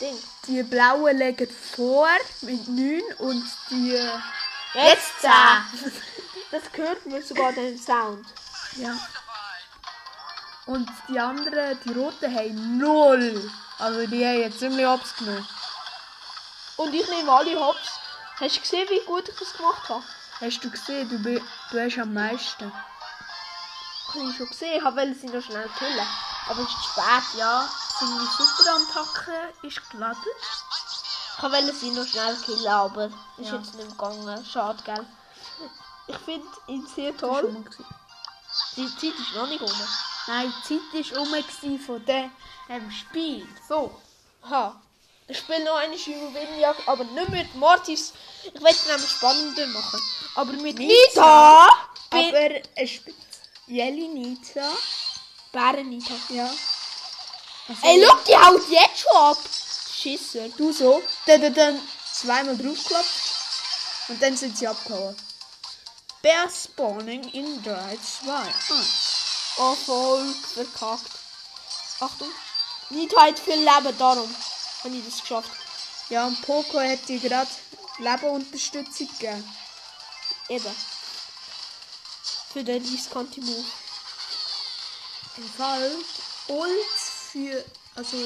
Ding. 0.00 0.18
Die 0.46 0.62
blauen 0.62 1.16
legen 1.16 1.48
vor 1.74 2.08
mit 2.42 2.68
9 2.68 3.02
und 3.18 3.44
die... 3.70 3.98
Jetzt 4.74 5.20
zehn. 5.20 5.92
Das 6.50 6.64
hört 6.74 7.06
man 7.06 7.22
sogar 7.22 7.50
den 7.54 7.78
Sound. 7.78 8.26
Ja. 8.76 8.94
Und 10.66 10.86
die 11.08 11.18
anderen, 11.18 11.78
die 11.82 11.92
roten, 11.92 12.34
haben 12.34 12.76
null. 12.76 13.50
Also 13.78 14.06
die 14.06 14.22
haben 14.22 14.40
jetzt 14.40 14.58
ziemlich 14.58 14.86
abgenommen. 14.86 15.48
Und 16.82 16.92
ich 16.94 17.08
nehme 17.08 17.30
alle 17.30 17.58
Hops. 17.60 18.00
Hast 18.40 18.56
du 18.56 18.60
gesehen, 18.60 18.88
wie 18.90 19.04
gut 19.06 19.28
ich 19.28 19.36
das 19.38 19.52
gemacht 19.52 19.88
habe? 19.88 20.02
Hast 20.40 20.64
du 20.64 20.70
gesehen, 20.70 21.08
du, 21.08 21.18
du 21.18 21.80
hast 21.84 21.98
am 21.98 22.12
meisten. 22.12 22.72
Ich 24.14 24.20
habe 24.20 24.32
schon 24.34 24.48
gesehen, 24.48 24.78
ich 24.78 24.84
wollte 24.84 25.14
sie 25.14 25.28
noch 25.28 25.42
schnell 25.42 25.70
killen. 25.78 26.06
Aber 26.48 26.60
es 26.62 26.68
ist 26.68 26.84
spät, 26.84 27.38
ja. 27.38 27.68
Seine 28.00 28.26
Superattacke 28.26 29.52
ist 29.62 29.90
geladen. 29.90 30.18
Ich 31.36 31.42
wollte 31.42 31.72
sie 31.74 31.90
noch 31.92 32.06
schnell 32.06 32.36
killen, 32.44 32.66
aber 32.66 33.06
ist 33.38 33.50
Ja. 33.50 33.56
jetzt 33.56 33.74
nicht 33.74 33.90
gegangen. 33.90 34.44
Schade, 34.44 34.82
gell? 34.84 35.06
Ich 36.08 36.18
finde 36.18 36.48
ihn 36.66 36.86
sehr 36.86 37.16
toll. 37.16 37.64
Die 38.76 38.88
Zeit 38.88 39.14
ist 39.18 39.34
noch 39.36 39.46
nicht 39.46 39.62
um. 39.62 39.70
Nein, 40.26 40.52
die 40.68 40.80
Zeit 40.80 41.16
war 41.16 41.24
gewesen 41.24 41.80
von 41.80 42.04
dem 42.04 42.30
ähm, 42.68 42.90
Spiel. 42.90 43.46
So. 43.68 44.00
Ha. 44.50 44.80
Ich 45.28 45.38
spiele 45.38 45.64
noch 45.64 45.76
eine 45.76 45.94
Juwelenjagd, 45.94 46.86
aber 46.88 47.04
nicht 47.04 47.28
mit 47.28 47.54
Mortis. 47.54 48.12
Ich 48.42 48.60
will 48.60 48.70
es 48.70 48.86
nämlich 48.86 49.10
spannender 49.10 49.66
machen. 49.68 50.00
Aber 50.34 50.52
mit 50.52 50.78
Nita! 50.78 51.68
Aber 52.10 52.38
eine 52.38 52.88
spezielle 52.88 54.08
Nita. 54.08 54.68
Bären 55.52 55.88
Nita. 55.88 56.14
Ja. 56.28 56.50
Also, 57.68 57.86
Ey, 57.86 58.04
look, 58.04 58.24
die 58.24 58.36
haut 58.36 58.68
jetzt 58.68 59.00
schon 59.00 59.16
ab! 59.16 59.38
Schisser. 59.94 60.48
du 60.56 60.72
so. 60.72 61.02
Dann, 61.26 61.40
dann, 61.40 61.54
dann 61.54 61.88
zweimal 62.12 62.56
draufgeklappt. 62.56 63.08
Und 64.08 64.20
dann 64.22 64.36
sind 64.36 64.58
sie 64.58 64.66
abgehauen. 64.66 65.16
Bear 66.20 66.48
spawning 66.50 67.22
in 67.30 67.62
3, 67.62 67.98
2, 68.24 68.32
1. 68.32 68.54
Oh, 69.58 69.74
voll 69.74 70.34
verkackt. 70.54 71.10
Achtung. 72.00 72.30
Nita 72.90 73.22
hat 73.22 73.38
viel 73.38 73.54
Leben, 73.54 73.96
darum 73.96 74.34
habe 74.84 74.96
ich 74.96 75.04
das 75.04 75.20
geschafft. 75.20 75.50
Ja, 76.08 76.26
und 76.26 76.40
Poco 76.42 76.78
hat 76.80 77.08
dir 77.08 77.18
gerade 77.18 77.50
Lebenunterstützung 77.98 79.08
gegeben. 79.18 79.56
Eben. 80.48 80.76
Für 82.52 82.64
den 82.64 82.84
riskanten 82.84 83.44
Move. 83.44 83.64
Im 85.38 85.50
Fall 85.50 85.96
Ult 86.48 86.86
für. 87.32 87.64
Also. 87.94 88.16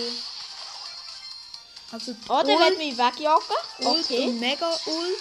Also. 1.93 2.17
Oh, 2.29 2.43
der 2.43 2.57
Ult, 2.57 2.69
wird 2.69 2.79
mich 2.79 2.99
wegjagen. 2.99 3.57
Ult 3.79 4.05
Okay. 4.05 4.25
und 4.27 4.41
Mega 4.41 4.69
Ult. 4.87 5.19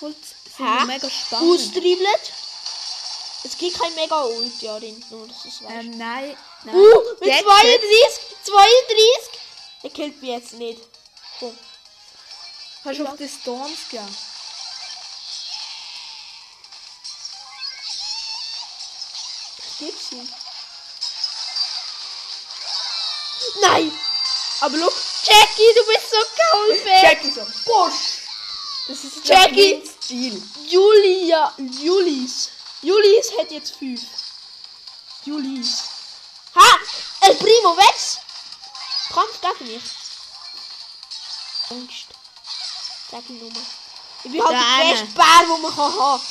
Ult 0.00 0.16
sind 0.56 0.66
Hä? 0.66 0.84
mega 0.86 1.10
spannend. 1.10 1.60
Austriebelt. 1.60 2.32
Es 3.44 3.56
gibt 3.56 3.78
kein 3.78 3.94
Mega-Ult, 3.94 4.60
ja, 4.60 4.74
Rin, 4.76 5.04
nur 5.10 5.28
dass 5.28 5.42
du 5.42 5.48
es 5.48 5.62
weißt. 5.62 5.72
Ähm, 5.72 5.90
nein. 5.98 6.36
nein. 6.64 6.74
Uh, 6.74 7.14
mit 7.20 7.28
Jetzt 7.28 7.44
32, 7.44 8.20
32. 8.42 9.40
Er 9.82 9.90
killt 9.90 10.20
mich 10.20 10.30
jetzt 10.30 10.54
nicht. 10.54 10.80
Komm. 11.38 11.56
Hast 12.84 12.98
du 12.98 13.06
auf 13.06 13.16
die 13.16 13.28
Storms 13.28 13.88
gegeben? 13.90 14.16
Gibt's 19.78 20.12
ihn? 20.12 20.28
Nein! 23.60 23.92
Aber 24.60 24.76
look, 24.76 24.94
Jackie, 25.24 25.74
du 25.74 25.86
bist 25.86 26.10
so 26.10 26.16
geil, 26.36 27.02
Jackie 27.02 27.30
so. 27.30 27.44
Push! 27.64 28.22
Das 28.88 29.04
ist 29.04 29.26
Jackie. 29.26 29.82
Stil. 29.84 30.42
Julia, 30.68 31.52
Julis. 31.58 32.50
Julis 32.80 33.32
hat 33.38 33.50
jetzt 33.50 33.76
5. 33.76 34.00
Julis. 35.24 35.82
Ha! 36.54 36.78
El 37.22 37.34
Primo, 37.34 37.76
Wex! 37.76 38.18
Kampf 39.16 39.40
gegen 39.40 39.72
mich. 39.72 39.82
Angst. 41.70 42.04
Sag 43.10 43.22
ich 43.22 43.40
nur 43.40 43.50
mal. 43.50 43.62
Ich 44.24 44.30
bin 44.32 44.42
halt 44.42 44.52
Der 44.52 44.90
beste 44.92 45.06
Bär, 45.14 45.40
den 45.40 45.62
man 45.62 45.74
kann 45.74 45.98
haben 46.00 46.22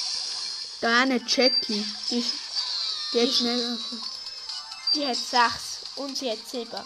Da 0.82 1.02
eine 1.02 1.18
Jackie. 1.26 1.86
Die, 2.12 2.20
ist- 2.20 2.34
die 3.12 3.22
hat 3.22 3.34
schnell. 3.36 3.80
Die 4.94 5.08
hat 5.08 5.16
sechs 5.18 5.80
und 5.96 6.16
sie 6.16 6.30
hat 6.32 6.48
sieben. 6.48 6.84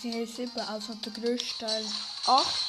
Sie 0.00 0.22
hat 0.22 0.28
sieben, 0.36 0.60
also 0.60 0.94
der 0.94 1.12
grösste 1.12 1.58
Teil. 1.66 1.92
Acht. 2.26 2.64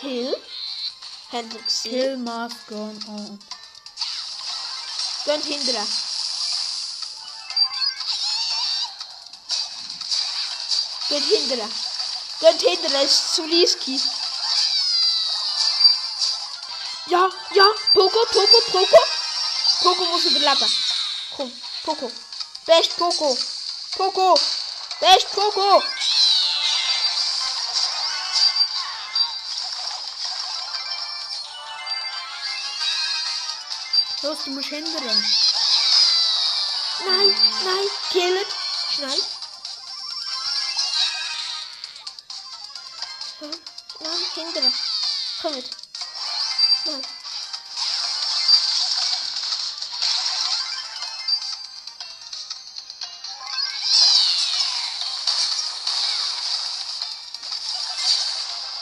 Kill. 0.00 0.36
Haben 1.32 1.52
wir 1.52 1.62
gesehen. 1.62 1.90
Kill 1.92 2.16
must 2.18 2.66
go 2.66 2.74
on. 3.06 3.38
Geht 5.24 5.44
hinterher. 5.44 5.86
Geht 11.08 11.24
hinterher. 11.24 11.68
Geht 12.40 12.62
hinterher, 12.62 13.02
es 13.02 13.12
ist 13.12 13.34
zu 13.34 13.42
risky. 13.42 14.00
Ja, 17.06 17.30
ja, 17.54 17.74
Poco, 17.94 18.26
Poco, 18.26 18.60
Poco. 18.72 18.98
Poco 19.82 20.04
muss 20.06 20.24
überleben. 20.24 20.70
Komm, 21.36 21.52
Poco. 21.84 22.10
Best 22.64 22.96
Poco. 22.96 23.38
Poco. 23.96 24.40
Best 25.00 25.30
Poco. 25.32 25.82
Los, 34.22 34.44
du 34.44 34.50
musst 34.50 34.68
hindern. 34.70 35.24
Nein, 37.04 37.36
nein, 37.64 37.86
kill 38.10 38.36
it. 38.36 38.48
Schnell. 38.90 39.35
Komm 45.46 45.54
mit. 45.54 45.70
Nein. 46.86 47.02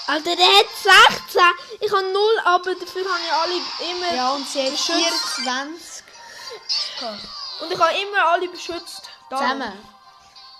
Alter, 0.07 0.37
der 0.37 0.47
hat 0.47 0.67
16. 1.29 1.43
Ich 1.81 1.93
habe 1.93 2.03
0, 2.03 2.39
aber 2.45 2.75
dafür 2.77 3.05
habe 3.05 3.21
ich 3.23 3.33
alle 3.33 3.91
immer 3.91 4.15
Ja, 4.15 4.31
und 4.33 4.49
sie 4.49 4.63
hat 4.63 4.71
beschützt. 4.71 5.35
24. 5.37 6.05
Und 7.61 7.73
ich 7.73 7.79
habe 7.79 7.99
immer 7.99 8.29
alle 8.29 8.49
beschützt. 8.49 9.11
Darum. 9.29 9.45
Zusammen. 9.45 9.89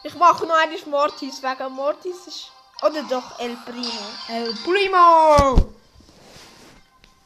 Ich 0.03 0.15
mache 0.17 0.45
noch 0.45 0.57
einmal 0.57 0.79
Mortis, 0.87 1.43
wegen 1.43 1.73
Mortis 1.73 2.27
ist... 2.27 2.51
Oder 2.83 3.03
doch 3.05 3.39
El 3.39 3.57
Primo. 3.57 4.11
El 4.29 4.55
Primo! 4.57 5.74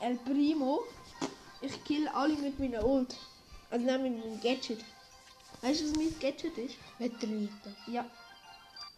El 0.01 0.16
Primo. 0.18 0.84
Ich 1.61 1.82
kill 1.84 2.07
alle 2.09 2.34
mit 2.34 2.59
meiner 2.59 2.84
Ult. 2.84 3.16
Also 3.70 3.84
nicht 3.84 4.01
mit 4.01 4.18
meinem 4.18 4.40
Gadget. 4.40 4.84
Weißt 5.61 5.80
du, 5.80 5.90
was 5.90 5.96
mein 5.96 6.18
Gadget 6.20 6.57
ist? 6.57 6.76
Weiterreiten. 6.99 7.76
Ja. 7.88 8.05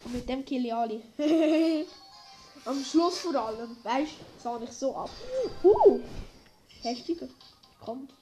Und 0.05 0.13
mit 0.13 0.29
dem 0.29 0.45
kill 0.45 0.65
ich 0.65 0.73
alle. 0.73 1.01
Am 2.65 2.83
Schluss 2.83 3.19
vor 3.19 3.35
allem. 3.35 3.75
Weißt 3.83 4.11
du, 4.11 4.41
sah 4.41 4.61
ich 4.61 4.71
so 4.71 4.95
ab. 4.95 5.09
Uh! 5.63 5.99
Heftiger. 6.83 7.27
Kommt. 7.83 8.13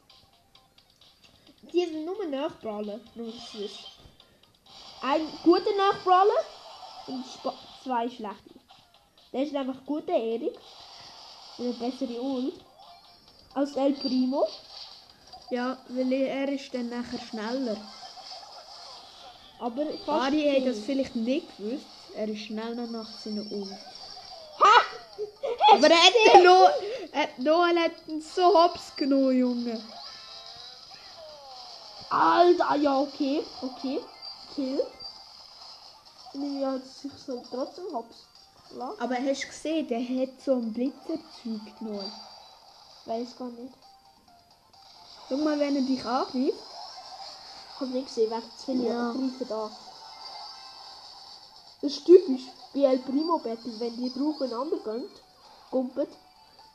Die 1.73 1.85
sind 1.85 2.05
nur 2.05 2.25
Nachbrallen. 2.27 3.01
Nur 3.15 3.33
wisst. 3.53 3.99
Ein 5.01 5.27
guter 5.43 5.75
Nachbrallen 5.75 6.45
und 7.07 7.25
zwei 7.83 8.09
schlechte. 8.09 8.59
Der 9.33 9.43
ist 9.43 9.55
einfach 9.55 9.85
guter 9.85 10.13
Erik. 10.13 10.57
Und 11.57 11.65
eine 11.65 11.73
bessere 11.73 12.21
Ult. 12.21 12.68
Als 13.53 13.75
El 13.75 13.93
Primo. 13.93 14.47
Ja, 15.49 15.77
weil 15.89 16.11
er 16.13 16.49
ist 16.49 16.73
dann 16.73 16.89
nachher 16.89 17.19
schneller. 17.19 17.77
Aber 19.59 19.85
Ari 20.07 20.53
hat 20.55 20.67
das 20.67 20.79
vielleicht 20.85 21.15
nicht 21.15 21.57
gewusst. 21.57 21.85
Er 22.15 22.27
ist 22.27 22.45
schneller 22.45 22.87
nach 22.87 23.09
seiner 23.19 23.51
Ult. 23.51 23.71
Ha! 24.59 25.73
Aber 25.73 25.87
er 25.87 25.97
hat 25.97 26.13
den 26.33 26.43
Noel, 26.43 26.71
äh, 27.11 27.27
Noel 27.37 27.79
hat 27.79 27.91
ihn 28.07 28.21
so 28.21 28.53
hops 28.53 28.95
genommen, 28.95 29.37
Junge. 29.37 29.81
Alter, 32.09 32.75
ja, 32.75 32.99
okay. 32.99 33.43
Okay. 33.61 33.99
Kill. 34.55 34.81
Und 36.33 36.61
ja, 36.61 36.77
sich 36.79 37.11
so 37.25 37.43
trotzdem 37.51 37.85
hops. 37.93 38.27
Aber 38.99 39.15
hast 39.15 39.43
du 39.43 39.47
gesehen, 39.47 39.87
der 39.87 39.99
hat 39.99 40.41
so 40.43 40.53
ein 40.53 40.73
Blitzerzeug 40.73 41.79
genommen. 41.79 42.11
Weiß 43.09 43.35
gar 43.39 43.47
nicht. 43.49 43.73
Schau 45.27 45.37
mal, 45.37 45.59
wenn 45.59 45.75
er 45.77 45.81
dich 45.81 46.05
angreift. 46.05 46.53
Ich 47.73 47.81
habe 47.81 47.89
nicht 47.91 48.07
gesehen, 48.07 48.31
zu 48.55 48.65
viele 48.65 48.87
Ja. 48.87 49.11
greifen 49.11 49.47
da. 49.49 49.71
Das 51.81 51.91
ist 51.91 52.05
typisch 52.05 52.43
bei 52.71 52.81
El 52.81 52.99
Primo 52.99 53.39
Battle, 53.39 53.79
wenn 53.79 53.97
die 53.97 54.13
drauf 54.13 54.39
einander 54.41 54.77
gehen, 54.77 55.09
kumpeln, 55.71 56.07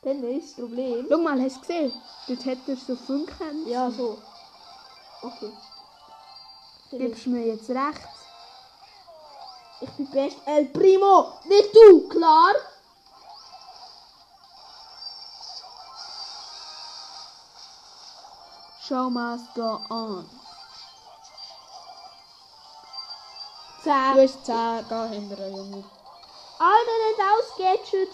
dann 0.01 0.23
ist 0.23 0.57
das 0.57 0.65
Problem. 0.65 1.07
Schau 1.09 1.19
mal, 1.19 1.41
hast 1.41 1.55
du 1.55 1.61
gesehen? 1.61 1.93
Dort 2.27 2.45
hat 2.45 2.57
er 2.67 2.75
so 2.75 2.95
Funken. 2.97 3.67
Ja, 3.69 3.89
so. 3.89 4.17
Okay. 5.21 5.53
Gibst 6.91 7.25
du 7.27 7.29
mir 7.29 7.45
jetzt 7.47 7.69
recht? 7.69 8.09
Ich 9.79 9.89
bin 9.91 10.09
best 10.11 10.37
El 10.45 10.65
Primo, 10.65 11.39
nicht 11.45 11.73
du, 11.73 12.09
klar? 12.09 12.55
Show 18.87 19.09
must 19.09 19.55
go 19.55 19.81
on. 19.89 20.29
Du 23.77 23.89
Zehn. 23.89 23.93
hast 23.93 24.45
10, 24.45 24.85
geh 24.87 25.07
hinterher, 25.07 25.49
Junge. 25.49 25.83
Alter, 26.59 26.97
nicht 27.07 27.21
ausgegadget. 27.33 28.09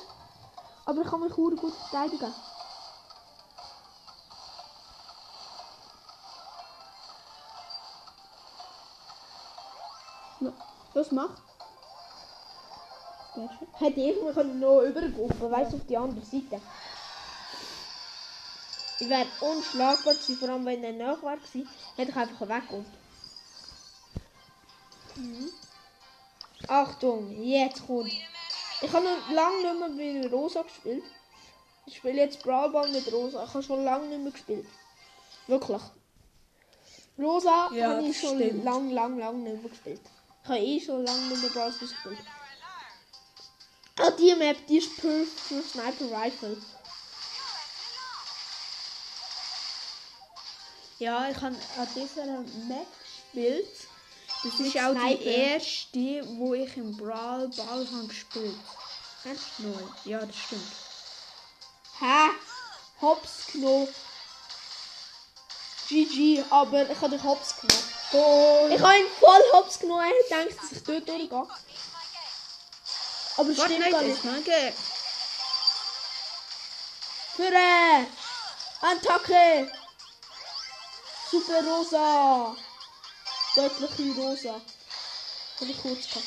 Aber 0.85 1.01
ich 1.01 1.07
kann 1.09 1.19
mich 1.19 1.33
gut 1.33 1.59
verteidigen. 1.59 2.33
Was 10.93 11.11
mach? 11.11 11.29
Hätte 13.73 13.99
ich 13.99 14.21
mich 14.21 14.35
noch 14.35 14.81
übergucken, 14.81 15.51
weißt 15.51 15.73
du, 15.73 15.77
auf 15.77 15.85
die 15.85 15.97
andere 15.97 16.25
Seite. 16.25 16.61
Ich 19.01 19.09
wäre 19.09 19.25
unschlagbar 19.39 20.13
gewesen, 20.13 20.37
vor 20.37 20.49
allem 20.49 20.63
wenn 20.63 20.83
er 20.83 20.93
nach 20.93 21.23
war 21.23 21.35
hätte 21.95 22.11
ich 22.11 22.15
einfach 22.15 22.47
weggekommen. 22.47 22.85
Mhm. 25.15 25.49
Achtung, 26.67 27.43
jetzt 27.43 27.87
kommt. 27.87 28.13
Ich 28.79 28.93
habe 28.93 29.03
noch 29.03 29.31
lange 29.31 29.73
nicht 29.73 29.95
mehr 29.97 30.13
mit 30.21 30.31
Rosa 30.31 30.61
gespielt. 30.61 31.03
Ich 31.87 31.97
spiele 31.97 32.21
jetzt 32.21 32.43
Brawl 32.43 32.69
Ball 32.69 32.91
mit 32.91 33.11
Rosa. 33.11 33.43
Ich 33.43 33.53
habe 33.55 33.63
schon 33.63 33.83
lange 33.83 34.05
nicht 34.05 34.21
mehr 34.21 34.31
gespielt. 34.31 34.67
Wirklich. 35.47 35.81
Rosa 37.17 37.71
Ja, 37.73 37.95
habe 37.95 38.07
ich 38.07 38.19
schon 38.19 38.37
stimmt. 38.37 38.63
lang, 38.63 38.91
lang, 38.91 39.17
lang 39.17 39.41
nicht 39.41 39.63
mehr 39.63 39.71
gespielt. 39.71 40.01
Ich 40.43 40.49
habe 40.49 40.59
eh 40.59 40.79
schon 40.79 41.03
lange 41.03 41.27
nicht 41.27 41.41
mehr 41.41 41.49
Brawl 41.49 41.73
Stars 41.73 41.89
gespielt. 41.89 42.19
Ah, 43.97 44.11
die 44.11 44.35
Map, 44.35 44.57
die 44.67 44.77
ist 44.77 44.95
perfekt 44.95 45.39
für 45.39 45.63
Sniper 45.63 46.11
Rifle. 46.11 46.57
Ja, 51.01 51.27
ich 51.27 51.37
habe 51.37 51.55
an 51.77 51.87
dieser 51.95 52.25
Map 52.67 52.85
gespielt. 52.99 53.67
Das 54.43 54.59
ist 54.59 54.77
auch 54.77 54.93
die 54.93 55.23
erste, 55.23 56.37
wo 56.37 56.53
ich 56.53 56.77
im 56.77 56.95
Brawl 56.95 57.47
Ball 57.47 57.87
habe 57.91 58.07
gespielt. 58.07 58.53
Echt? 59.25 59.59
Neu. 59.59 59.73
Ja, 60.05 60.23
das 60.23 60.35
stimmt. 60.35 60.71
Hä? 61.99 62.29
Hops 63.01 63.47
genommen. 63.51 63.87
GG, 65.89 66.43
aber 66.51 66.87
ich 66.87 67.01
habe 67.01 67.17
dich 67.17 67.23
Hops 67.23 67.55
genommen. 67.59 67.83
Goal! 68.11 68.71
Ich 68.71 68.81
habe 68.81 68.99
ihn 68.99 69.07
voll 69.19 69.41
Hops 69.53 69.79
genommen. 69.79 70.05
Er 70.29 70.37
denkt, 70.37 70.61
dass 70.61 70.71
ich 70.71 70.83
dort 70.83 71.09
durchgehe. 71.09 71.47
Aber 73.37 73.53
stimmt 73.55 73.89
gar 73.89 74.01
nicht. 74.03 74.17
das 74.17 74.23
mag 74.23 74.73
Führe! 77.35 78.05
Attacke! 78.81 79.80
Super 81.31 81.63
rosa! 81.63 82.57
Deutliche 83.55 84.13
rosa. 84.19 84.61
Hab 85.59 85.69
ich 85.69 85.81
kurz 85.81 86.09
gehabt. 86.09 86.25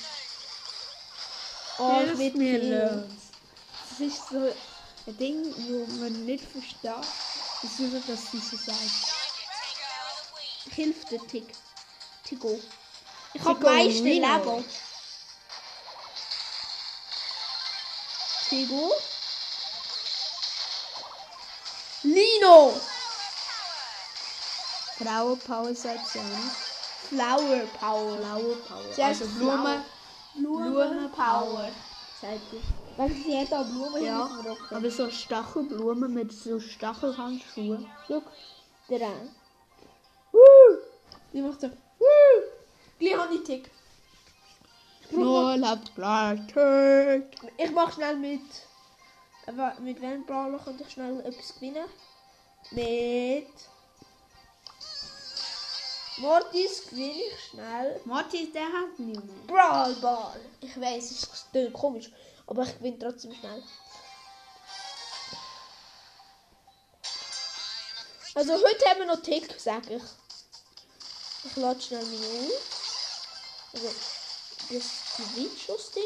Oh, 1.79 2.01
ich 2.05 2.19
will 2.19 2.33
mir. 2.37 2.59
Leute. 2.59 3.09
Das 3.91 4.01
ist 4.01 4.29
so 4.31 4.55
ein 5.07 5.17
Ding, 5.19 5.55
wo 5.69 5.87
man 5.97 6.25
nicht 6.25 6.45
versteht, 6.51 7.07
wieso 7.61 7.99
das 8.07 8.31
sie 8.31 8.39
so 8.39 8.57
sagt. 8.57 8.79
Hilft 10.75 11.11
der 11.11 11.21
Tick. 11.27 11.53
Tigo. 12.25 12.59
Ich 13.35 13.45
habe 13.45 13.63
meiste. 13.63 14.05
Leben. 14.05 14.65
Tigo. 18.49 18.93
Lino. 22.05 22.81
Frauenpower 25.05 25.75
sagt 25.75 26.07
sie 26.07 26.19
auch 26.19 26.25
nicht. 26.25 26.57
Flower 27.09 27.67
Power. 27.79 28.17
Blaue 28.17 28.57
Power. 28.57 28.93
Sie 28.93 29.03
also 29.03 29.27
Blume. 29.27 29.85
Blumenpower. 30.35 31.69
Sagt 32.21 32.41
sie. 32.51 32.61
Weil 32.97 33.11
sie 33.11 33.39
hat 33.39 33.53
auch 33.53 33.65
Blumen 33.67 34.03
Ja, 34.05 34.31
aber 34.71 34.91
so 34.91 35.11
Stachelblumen 35.11 36.15
mit 36.15 36.33
so 36.33 36.59
Stachelhandschuhen. 36.61 37.87
Schau, 38.07 38.23
der 38.89 39.07
eine. 39.09 39.31
Woo! 40.33 40.79
Die 41.33 41.41
macht 41.43 41.61
so. 41.61 41.69
Woo! 41.69 42.43
Gleich 42.99 43.17
habe 43.19 43.35
ich 43.35 43.43
Tick. 43.43 43.71
Null 45.11 45.65
hat 45.67 45.95
Plastik. 45.95 47.37
Ich 47.59 47.71
mach 47.73 47.93
schnell 47.93 48.17
mit. 48.17 48.41
wa- 49.53 49.75
Mit 49.81 50.01
welchem 50.01 50.25
Brawler 50.25 50.59
könnte 50.59 50.85
ich 50.85 50.91
schnell 50.93 51.21
etwas 51.21 51.55
gewinnen? 51.57 51.87
Mit. 52.71 53.49
Mortis 56.19 56.87
gewinne 56.89 57.13
ich 57.13 57.51
schnell. 57.51 58.01
Mortis, 58.05 58.53
der 58.53 58.67
hat 58.67 58.99
niemand. 58.99 59.47
Brawl 59.47 59.95
Ball. 59.97 60.41
Ich 60.61 60.81
weiß, 60.81 61.11
es 61.11 61.23
ist 61.23 61.73
komisch, 61.73 62.11
aber 62.47 62.63
ich 62.63 62.79
gewinne 62.79 62.99
trotzdem 62.99 63.35
schnell. 63.35 63.63
Also 68.37 68.55
heute 68.55 68.85
haben 68.87 68.99
wir 69.01 69.07
noch 69.07 69.23
Tick, 69.23 69.55
sag 69.59 69.89
ich. 69.91 70.03
Ich 71.45 71.57
lade 71.57 71.81
schnell 71.81 72.05
meine 72.05 72.27
Ult. 72.27 72.53
Also 73.73 73.89
das 74.71 74.85
Gewinnschuss-Ding. 75.17 76.05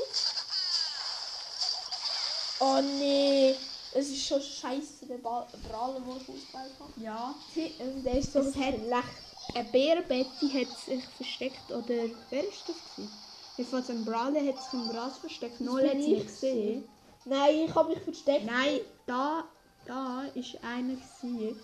Oh 2.60 2.80
nee, 2.80 3.54
es 3.94 4.08
ist 4.08 4.26
schon 4.26 4.42
scheiße, 4.42 5.06
der 5.06 5.18
Brawler, 5.18 6.00
der 6.00 6.16
ich 6.16 6.22
ausgewählt 6.22 6.72
habe. 6.80 6.92
Ja. 6.96 7.34
Also 7.78 8.00
Der 8.00 8.14
ist 8.14 8.32
so 8.32 8.42
schlecht. 8.52 9.27
Eine 9.54 9.68
Bärbetty 9.70 10.48
hat 10.50 10.78
sich 10.78 11.04
versteckt, 11.16 11.70
oder 11.70 11.94
wer 12.30 12.48
ist 12.48 12.68
das? 12.68 12.76
gewesen? 12.96 13.12
Jedenfalls 13.56 13.90
ein 13.90 14.04
Brawler 14.04 14.46
hat 14.46 14.62
sich 14.62 14.72
im 14.74 14.88
Gras 14.88 15.18
versteckt. 15.18 15.60
Null 15.60 15.82
hat 15.88 16.00
sie 16.00 16.14
nicht 16.14 16.26
gesehen. 16.26 16.88
Nein, 17.24 17.64
ich 17.66 17.74
habe 17.74 17.88
mich 17.90 18.00
versteckt. 18.00 18.46
Nein, 18.46 18.80
da, 19.06 19.44
da 19.86 20.22
ist 20.34 20.62
einer 20.62 20.94
gewesen. 20.94 21.58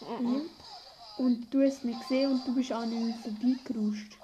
Äh, 0.00 0.22
Mhm. 0.22 0.50
Und 1.18 1.52
du 1.52 1.62
hast 1.66 1.84
mich 1.84 1.98
gesehen 1.98 2.30
und 2.30 2.46
du 2.46 2.54
bist 2.54 2.70
an 2.70 2.92
ihm 2.92 3.12
vorbeigeruscht. 3.14 4.16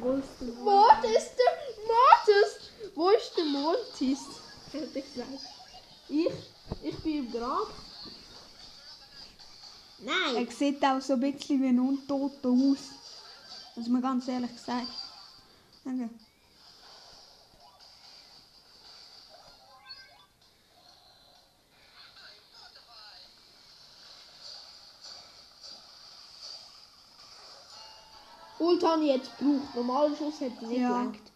Wo 0.00 0.12
ist 0.12 0.28
der 0.40 0.48
Mortis, 0.54 1.30
der 1.36 1.84
Mortis! 1.86 2.94
Wo 2.94 3.08
ist 3.10 3.36
der 3.36 3.44
Mortis? 3.44 4.18
Hätte 4.72 4.98
ich 4.98 5.04
gesagt. 5.04 5.28
Ich, 6.08 6.32
ich 6.82 6.98
bin 7.00 7.26
im 7.26 7.32
Grab. 7.32 7.68
Nein! 10.00 10.36
Er 10.46 10.52
sieht 10.52 10.84
auch 10.84 11.00
so 11.00 11.14
ein 11.14 11.20
bisschen 11.20 11.60
wie 11.62 11.68
ein 11.68 11.80
Untoter 11.80 12.50
aus. 12.50 12.78
Muss 13.74 13.88
man 13.88 14.02
ganz 14.02 14.28
ehrlich 14.28 14.52
gesagt. 14.52 14.86
Okay. 15.84 16.08
Ult 28.60 28.82
habe 28.82 29.02
ich 29.04 29.08
jetzt 29.08 29.38
gebraucht. 29.38 29.74
Normaler 29.74 30.16
Schuss 30.16 30.40
hätte 30.40 30.66
nicht 30.66 30.80
Ja. 30.80 30.88
gelangt. 30.88 31.32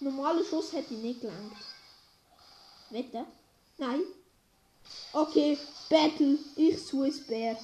Normaler 0.00 0.44
Schuss 0.44 0.72
hätte 0.72 0.94
nicht 0.94 1.20
gelangt. 1.22 1.56
Wette? 2.90 3.24
Nein. 3.78 4.02
Okay, 5.12 5.58
Battle. 5.88 6.38
Ich 6.56 6.78
Swiss 6.78 7.26
Bär. 7.26 7.56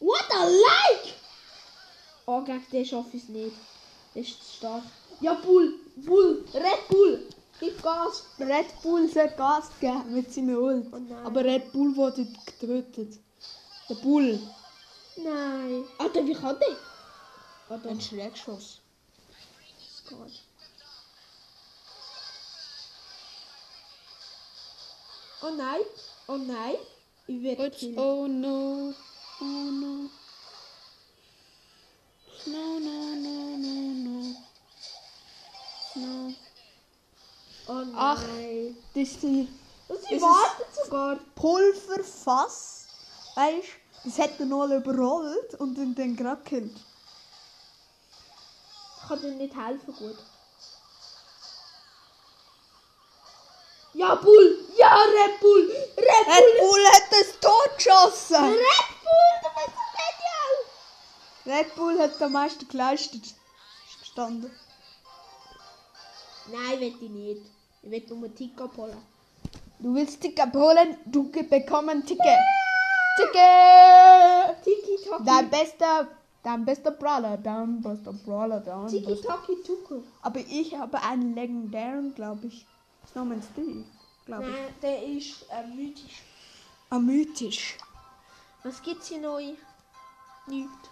What 0.00 0.30
a 0.30 0.44
like! 0.44 1.14
Oh, 2.26 2.42
gegen 2.42 2.66
den 2.72 2.84
schaffe 2.84 3.16
ich 3.16 3.22
es 3.22 3.28
nicht. 3.28 3.56
Das 4.14 4.26
ist 4.26 4.44
zu 4.44 4.56
stark. 4.56 4.82
Ja, 5.20 5.34
Bull! 5.34 5.74
Bull! 5.96 6.44
Red 6.52 6.88
Bull! 6.88 7.28
Gib 7.60 7.80
Gas! 7.80 8.24
Red 8.40 8.82
Bull 8.82 9.08
soll 9.08 9.28
Gas 9.36 9.70
geben 9.80 10.12
mit 10.12 10.32
seiner 10.32 10.58
Ult. 10.58 10.86
Oh. 10.92 11.14
Aber 11.24 11.44
Red 11.44 11.70
Bull 11.70 11.94
wurde 11.94 12.26
getötet. 12.44 13.20
Der 13.88 13.94
Bull. 13.94 14.40
Nein. 15.16 15.84
Alter, 15.98 16.26
wie 16.26 16.34
kann 16.34 16.58
der? 16.58 17.88
Ein 17.88 18.00
Schrägschuss. 18.00 18.80
Gott. 20.08 20.42
Oh 25.44 25.50
nein, 25.56 25.80
oh 26.28 26.36
nein. 26.36 26.76
Ich 27.26 27.42
werde 27.42 27.64
Gut. 27.70 27.78
killen. 27.78 27.98
Oh 27.98 28.26
no. 28.28 28.94
Oh 29.40 29.44
no. 29.44 30.08
No, 32.46 32.78
no, 32.78 33.14
no, 33.16 33.56
no, 33.56 33.74
no. 34.04 34.36
No. 35.96 36.34
Oh 37.66 37.84
nein. 37.84 37.94
Ach. 37.96 38.22
Das 38.94 39.02
ist 39.02 39.22
die 39.22 39.48
sie 40.08 40.14
ist- 40.14 40.84
sogar. 40.84 41.18
Pulverfass. 41.34 42.86
Weißt 43.34 43.66
du? 44.04 44.08
Das 44.08 44.18
hat 44.18 44.40
er 44.40 44.46
noch 44.46 44.66
überrollt 44.66 45.54
und 45.60 45.76
dann, 45.76 45.94
dann 45.94 46.16
gerade 46.16 46.42
gekillt. 46.42 46.76
Ich 48.96 49.08
kann 49.08 49.20
dir 49.20 49.30
nicht 49.32 49.56
helfen, 49.56 49.94
gut. 49.94 50.16
Ja, 53.94 54.14
Bull! 54.14 54.58
Ja! 54.78 54.96
Red 56.32 56.58
Bull! 56.58 56.84
Hat 56.92 57.02
das 57.10 57.40
tot 57.40 57.76
geschossen! 57.76 58.44
Red 58.44 58.88
Bull! 59.02 59.32
Du 59.42 59.48
bist 59.54 59.76
ein 61.46 61.52
Red 61.52 61.74
Bull 61.74 61.98
hat 61.98 62.22
am 62.22 62.32
meisten 62.32 62.68
geleistet. 62.68 63.24
Ist 63.24 64.00
gestanden. 64.00 64.50
Nein, 66.50 66.80
will 66.80 66.88
ich 66.88 67.10
nicht. 67.10 67.42
Ich 67.82 67.90
will 67.90 68.04
nur 68.08 68.24
einen 68.26 68.34
Tick 68.34 68.60
abholen. 68.60 68.98
Du 69.82 69.92
willst 69.94 70.20
Ticket 70.20 70.54
holen, 70.54 70.96
du 71.06 71.28
bekommst 71.28 71.90
ein 71.90 72.06
Ticket. 72.06 72.38
Ticket! 73.16 74.62
Tiki 74.62 75.08
Taki. 75.08 75.24
Dein 75.24 75.50
bester, 75.50 76.08
dein 76.44 76.64
bester 76.64 76.92
Brawler, 76.92 77.36
dein 77.36 77.82
bester 77.82 78.12
Brawler, 78.12 78.60
dein 78.60 78.86
Tiki. 78.86 79.20
Taki 79.20 79.56
Tuku. 79.66 80.02
Aber 80.22 80.38
ich 80.38 80.76
habe 80.76 81.02
einen 81.02 81.34
legendären, 81.34 82.14
glaube 82.14 82.46
ich. 82.46 82.64
Namens 83.14 83.46
Steve, 83.52 83.84
glaube 84.32 84.50
ich. 84.50 84.56
Nein, 84.56 84.74
der 84.80 85.02
ist 85.02 85.42
äh, 85.50 85.66
mythisch. 85.66 86.22
Ah, 86.90 86.98
mythisch. 86.98 87.78
Was 88.62 88.82
gibt's 88.82 89.08
hier 89.08 89.20
neu? 89.20 89.54
Nichts. 90.46 90.88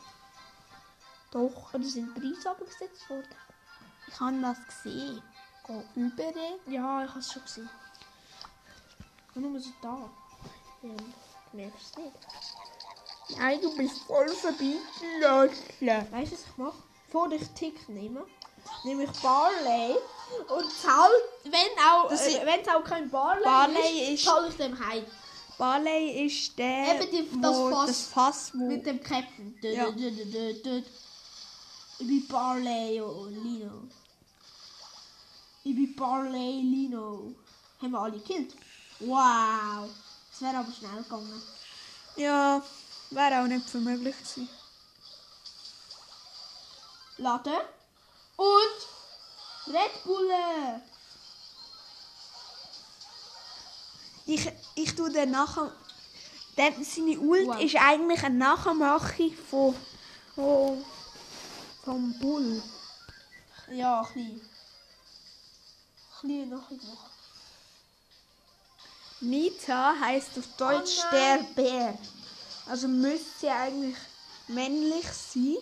Doch, 1.30 1.72
Oder 1.72 1.84
sind 1.84 2.14
Preise 2.14 2.50
abgesetzt 2.50 3.08
worden? 3.08 3.28
ich 4.08 4.20
habe 4.20 4.40
das 4.40 4.58
gesehen. 4.66 5.22
Geh 5.66 6.00
über 6.00 6.32
den. 6.32 6.72
Ja, 6.72 7.04
ich 7.04 7.10
habe 7.10 7.20
es 7.20 7.32
schon 7.32 7.42
gesehen. 7.42 7.70
Und 9.34 9.42
nur 9.42 9.60
so 9.60 9.70
da. 9.80 10.10
Ja, 10.82 10.94
du 10.94 11.56
merkst 11.56 11.80
es 11.80 11.96
nicht. 11.96 13.38
Nein, 13.38 13.60
du 13.60 13.76
bist 13.76 14.00
voll 14.00 14.28
vorbeigelaufen. 14.28 16.10
Weißt 16.10 16.32
du, 16.32 16.36
was 16.36 16.46
ich 16.46 16.56
mache? 16.56 16.82
Bevor 17.06 17.32
ich 17.32 17.48
Tick 17.50 17.88
nehme, 17.88 18.26
nehme 18.84 19.04
ich 19.04 19.10
Barley 19.20 19.96
und 20.48 20.72
zahl, 20.72 21.10
wenn 21.44 21.84
auch, 21.90 22.08
Das 22.08 22.26
äh, 22.26 22.44
wenn 22.46 22.60
es 22.60 22.68
auch 22.68 22.84
kein 22.84 23.08
Barley, 23.10 23.42
Barley 23.44 24.14
ist, 24.14 24.24
zahle 24.24 24.48
ich 24.48 24.56
dem 24.56 24.78
heim. 24.88 25.04
Barley 25.58 26.26
ist 26.26 26.56
der, 26.58 27.00
Eben 27.02 27.10
die- 27.10 27.40
das 27.40 27.56
wo, 27.56 27.70
Fass. 27.70 27.86
das 27.86 28.02
Fass, 28.06 28.50
wo... 28.54 28.66
Mit 28.66 28.86
dem 28.86 29.00
Ja. 29.62 29.90
dö. 29.90 30.82
Ich 31.98 32.06
bin 32.06 32.26
Barley 32.28 33.00
und 33.00 33.34
Lino. 33.44 33.82
Ich 35.64 35.74
bin 35.74 35.94
Barley 35.94 36.62
Lino. 36.62 37.34
Haben 37.82 37.90
wir 37.92 37.98
alle 38.00 38.18
gekillt? 38.18 38.54
Wow. 39.00 39.88
Das 40.30 40.40
wäre 40.40 40.56
aber 40.58 40.72
schnell 40.72 41.02
gegangen. 41.02 41.42
Ja, 42.16 42.62
wäre 43.10 43.42
auch 43.42 43.46
nicht 43.46 43.68
für 43.68 43.78
möglich 43.80 44.16
gewesen. 44.16 44.48
Laden. 47.18 47.52
Und 48.40 49.74
Red 49.74 50.04
Bull. 50.04 50.30
Ich, 54.24 54.50
ich 54.76 54.94
tue 54.94 55.10
den 55.12 55.30
nachher... 55.32 55.70
Der, 56.56 56.72
seine 56.82 57.18
Ult 57.20 57.48
Wow. 57.48 57.60
ist 57.60 57.76
eigentlich 57.76 58.22
eine 58.22 58.36
Nachmachung 58.36 59.34
von, 59.50 59.76
von, 60.34 60.84
vom 61.84 62.18
Bull. 62.18 62.62
Ja, 63.70 64.00
ein 64.00 64.14
bisschen. 64.14 64.50
Ein 66.22 66.28
bisschen 66.28 66.52
ein 66.80 66.80
Nita 69.20 69.94
heißt 70.00 70.38
auf 70.38 70.46
Deutsch 70.56 70.98
Oh 70.98 71.10
der. 71.12 71.38
Bär. 71.54 71.98
Also 72.66 72.88
müsste 72.88 73.40
sie 73.40 73.48
eigentlich 73.50 73.96
männlich 74.48 75.06
sein, 75.06 75.58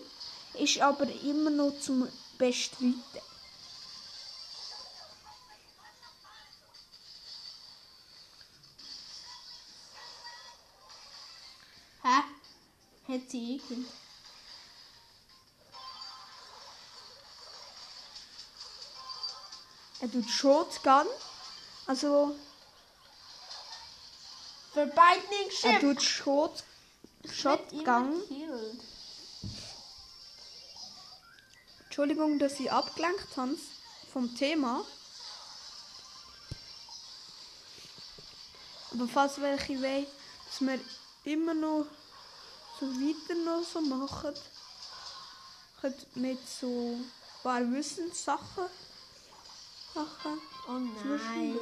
ist 0.55 0.81
aber 0.81 1.07
immer 1.23 1.51
noch 1.51 1.79
zum 1.81 2.09
bestreiten. 2.39 3.03
Hä? 12.03 12.23
Hat 13.09 13.31
sie 13.31 13.57
irgend... 13.57 13.89
Er 20.01 20.11
tut 20.11 20.31
Shotgun. 20.31 21.07
Also... 21.87 22.37
Verbinding 24.73 25.51
Ship. 25.51 25.73
Er 25.73 25.81
tut 25.81 26.03
Shot, 26.03 26.63
Shotgun. 27.33 28.23
Entschuldigung, 31.99 32.39
dass 32.39 32.61
ich 32.61 32.71
abgelenkt 32.71 33.37
habe 33.37 33.57
vom 34.13 34.33
Thema. 34.37 34.85
Aber 38.93 39.09
falls 39.09 39.41
welche 39.41 39.83
wollen, 39.83 40.07
dass 40.47 40.61
wir 40.61 40.79
immer 41.25 41.55
noch 41.55 41.87
so 42.79 42.87
weiter 42.87 43.35
noch 43.45 43.65
so 43.65 43.81
machen, 43.81 44.33
könnt 45.81 46.17
mit 46.17 46.39
so 46.49 46.69
ein 46.69 47.13
paar 47.43 47.69
Wissenssachen 47.73 48.67
Sachen. 49.93 50.41
Oh 50.69 50.79
nein. 51.05 51.59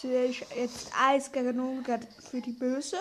Sie 0.00 0.08
ist 0.08 0.46
jetzt 0.56 0.88
1 0.98 1.30
gegen 1.30 1.54
0 1.54 1.82
gegen- 1.82 2.10
für 2.30 2.40
die 2.40 2.52
Bösen. 2.52 2.98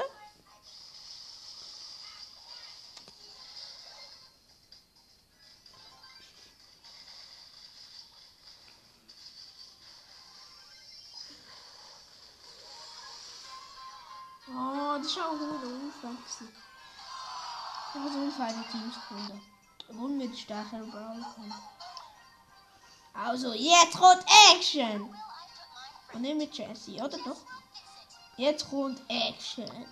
Ich 18.03 18.09
habe 18.09 18.19
so 18.19 18.25
unfaire 18.25 18.65
Teams 18.69 18.95
gefunden. 18.95 19.41
Und 19.87 20.17
mit 20.17 20.37
stärkeren 20.37 20.91
Brawler 20.91 21.25
kommen. 21.35 21.53
Also, 23.13 23.53
jetzt 23.53 23.93
kommt 23.97 24.25
Action! 24.51 25.15
Und 26.11 26.21
nicht 26.21 26.37
mit 26.37 26.53
Jesse, 26.53 26.95
oder 26.95 27.17
doch? 27.19 27.37
Jetzt 28.35 28.69
kommt 28.69 29.01
Action. 29.07 29.87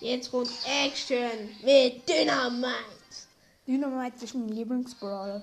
Jetzt 0.00 0.30
kommt 0.30 0.50
Action 0.66 1.56
mit 1.62 2.06
Dynamite. 2.06 2.74
Dynamite 3.66 4.24
ist 4.24 4.34
mein 4.34 4.48
Lieblingsbrawler. 4.48 5.42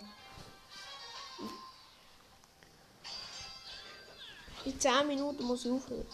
In 4.66 4.80
10 4.80 5.08
Minuten 5.08 5.44
muss 5.46 5.66
ich 5.66 5.72
aufhören. 5.72 6.06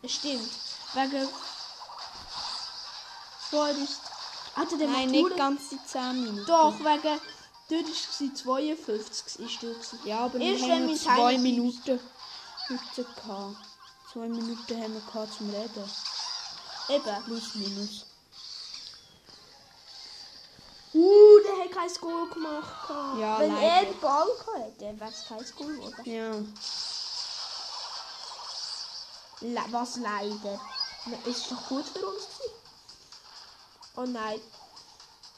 Das 0.00 0.12
stimmt. 0.12 0.50
Wegen. 0.94 1.28
Vorher 3.50 3.76
ist. 3.76 4.00
Alter, 4.56 4.78
der 4.78 4.88
Nein, 4.88 5.10
nicht 5.10 5.36
ganz 5.36 5.68
die 5.70 5.84
10 5.84 6.24
Minuten. 6.24 6.46
Doch, 6.46 6.78
wegen. 6.78 7.20
Dort 7.68 7.86
war 7.86 8.28
es 8.28 8.34
52 8.42 9.40
ist 9.40 9.62
du. 9.62 9.74
Ja, 10.04 10.20
aber 10.20 10.38
Erst 10.38 10.64
wir 10.64 10.72
haben 10.74 10.80
mein 10.80 10.86
nur 10.86 10.96
zwei 10.96 11.32
Timer 11.32 11.42
Minuten 11.42 12.00
heute 12.68 13.04
gehabt. 13.04 13.56
Zwei 14.12 14.28
Minuten 14.28 14.82
haben 14.82 14.94
wir 14.94 15.00
gehabt 15.00 15.34
zum 15.34 15.50
Reden. 15.50 15.90
Eben. 16.88 17.24
Plus, 17.24 17.54
minus. 17.54 18.06
Uh, 20.92 21.40
der 21.42 21.64
hat 21.64 21.72
kein 21.72 21.92
Goal 22.00 22.28
gemacht. 22.28 22.90
Ja, 23.18 23.40
Wenn 23.40 23.52
leider. 23.52 23.66
er 23.66 23.84
den 23.86 24.00
Ball 24.00 24.28
hätte, 24.54 25.00
wäre 25.00 25.10
es 25.10 25.26
kein 25.26 25.44
Goal 25.56 25.76
geworden. 25.76 26.04
Ja. 26.04 26.30
Le 29.40 29.60
was 29.72 29.96
leider. 29.96 30.60
Ist 31.26 31.50
doch 31.50 31.68
gut 31.68 31.86
für 31.86 32.06
uns 32.06 32.24
gewesen. 32.28 32.54
Oh 33.96 34.06
nein. 34.06 34.40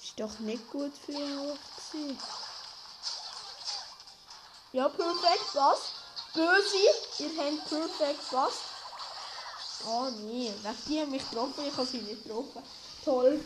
Ist 0.03 0.19
doch 0.19 0.39
nicht 0.39 0.71
gut 0.71 0.93
für 1.05 1.13
gewesen. 1.13 2.19
Ja, 4.73 4.89
perfekt, 4.89 5.55
was? 5.55 5.79
Böse, 6.35 6.77
ihr 7.19 7.31
habt 7.39 7.69
perfekt, 7.69 8.25
was? 8.31 8.53
Oh 9.87 10.11
nee, 10.27 10.53
wegen 10.63 10.77
die 10.87 11.01
haben 11.01 11.11
mich 11.11 11.29
getroffen, 11.31 11.65
ich 11.67 11.77
habe 11.77 11.87
sie 11.87 11.99
nicht 11.99 12.25
getroffen. 12.25 12.63
Toll. 13.05 13.45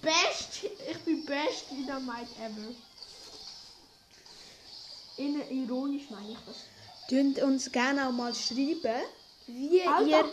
Best, 0.00 0.64
ich 0.64 0.98
bin 1.04 1.24
best 1.24 1.70
Dynamite 1.70 2.30
ever. 2.40 2.74
In, 5.16 5.40
ironisch 5.50 6.10
meine 6.10 6.32
ich 6.32 6.38
das. 6.46 6.56
Tönt 7.08 7.42
uns 7.42 7.70
gerne 7.70 8.08
auch 8.08 8.12
mal 8.12 8.34
schreiben, 8.34 9.02
wie 9.46 9.82
Alter. 9.82 10.06
ihr, 10.06 10.32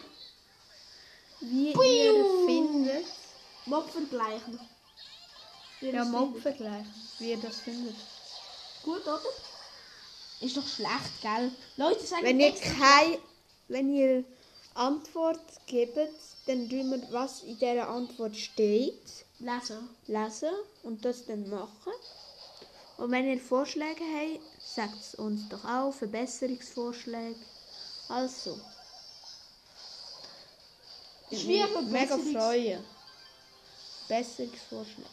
wie 1.41 1.71
ihr 1.71 2.25
findet. 2.45 3.05
Mob 3.65 3.89
vergleichen. 3.89 4.59
Ja, 5.81 5.91
das 5.93 6.07
Mobvergleich, 6.09 6.85
wie 7.19 7.31
ihr 7.31 7.37
das 7.37 7.59
findet. 7.59 7.95
Gut, 8.83 9.01
oder? 9.03 9.21
Ist 10.41 10.57
doch 10.57 10.67
schlecht, 10.67 11.21
gell? 11.21 11.51
Leute 11.77 12.05
sagen 12.05 12.25
Wenn 12.25 12.39
ihr 12.39 12.53
keine, 12.53 13.19
wenn 13.69 13.93
ihr 13.93 14.23
Antwort 14.73 15.39
gebt, 15.67 15.97
dann 16.47 16.69
tun 16.69 16.91
wir, 16.91 17.01
was 17.11 17.43
in 17.43 17.57
dieser 17.57 17.87
Antwort 17.87 18.35
steht, 18.35 19.25
lesen. 19.39 19.89
lesen 20.07 20.49
und 20.83 21.03
das 21.05 21.25
dann 21.25 21.49
machen. 21.49 21.93
Und 22.97 23.11
wenn 23.11 23.29
ihr 23.29 23.39
Vorschläge 23.39 24.03
habt, 24.03 24.41
sagt 24.61 24.99
es 24.99 25.15
uns 25.15 25.47
doch 25.47 25.63
auch, 25.63 25.93
Verbesserungsvorschläge. 25.93 27.39
Also. 28.09 28.59
Ein 31.31 31.47
mega 31.47 31.65
Verbesserungs- 31.65 32.33
freuen. 32.33 32.83
Besserungsvorschläge. 34.07 35.09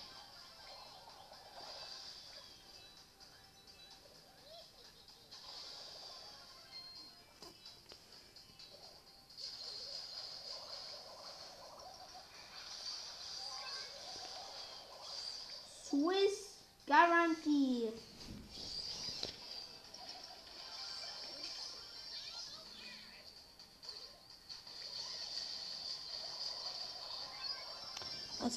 Swiss 15.85 16.57
Guarantee. 16.87 17.86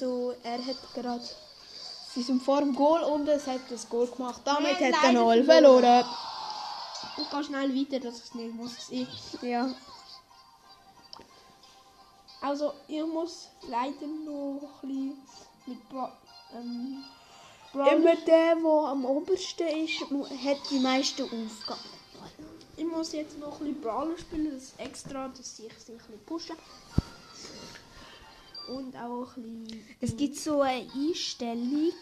Also 0.00 0.34
er 0.42 0.64
hat 0.64 0.94
gerade. 0.94 1.22
Sie 2.14 2.22
sind 2.22 2.42
vor 2.42 2.60
dem 2.60 2.74
Goal 2.74 3.02
und 3.04 3.28
es 3.28 3.46
hat 3.46 3.60
das 3.68 3.86
Goal 3.88 4.06
gemacht. 4.06 4.40
Damit 4.44 4.80
Wir 4.80 4.88
hat 4.96 5.04
er 5.04 5.12
null 5.12 5.44
verloren. 5.44 6.04
Ich 7.18 7.28
gehe 7.30 7.44
schnell 7.44 7.74
weiter, 7.74 8.00
dass 8.00 8.16
ich 8.18 8.24
es 8.24 8.34
nicht 8.34 8.54
muss. 8.54 8.72
Ja. 9.42 9.70
Also, 12.40 12.72
ich 12.88 13.04
muss 13.04 13.48
leider 13.68 14.06
noch 14.06 14.60
ein 14.82 14.88
bisschen 14.88 15.22
mit 15.66 15.88
Bra 15.90 16.10
ähm, 16.54 17.04
Brawl- 17.74 17.88
Immer 17.96 18.16
der, 18.16 18.56
der 18.56 18.64
am 18.64 19.04
obersten 19.04 19.68
ist, 19.84 20.00
hat 20.00 20.70
die 20.70 20.78
meisten 20.78 21.22
Aufgaben. 21.24 21.80
Ich 22.78 22.86
muss 22.86 23.12
jetzt 23.12 23.38
noch 23.38 23.52
ein 23.60 23.66
bisschen 23.74 23.80
Brawler 23.82 24.16
spielen, 24.16 24.50
das 24.54 24.62
ist 24.62 24.80
extra, 24.80 25.28
dass 25.28 25.58
ich 25.58 25.68
sie 25.78 25.92
ein 25.94 25.98
bisschen 25.98 26.24
pushen. 26.24 26.56
Und 28.70 28.96
auch. 28.96 29.28
Es 30.00 30.16
gibt 30.16 30.36
so 30.36 30.60
eine 30.62 30.88
Einstellung, 30.94 31.92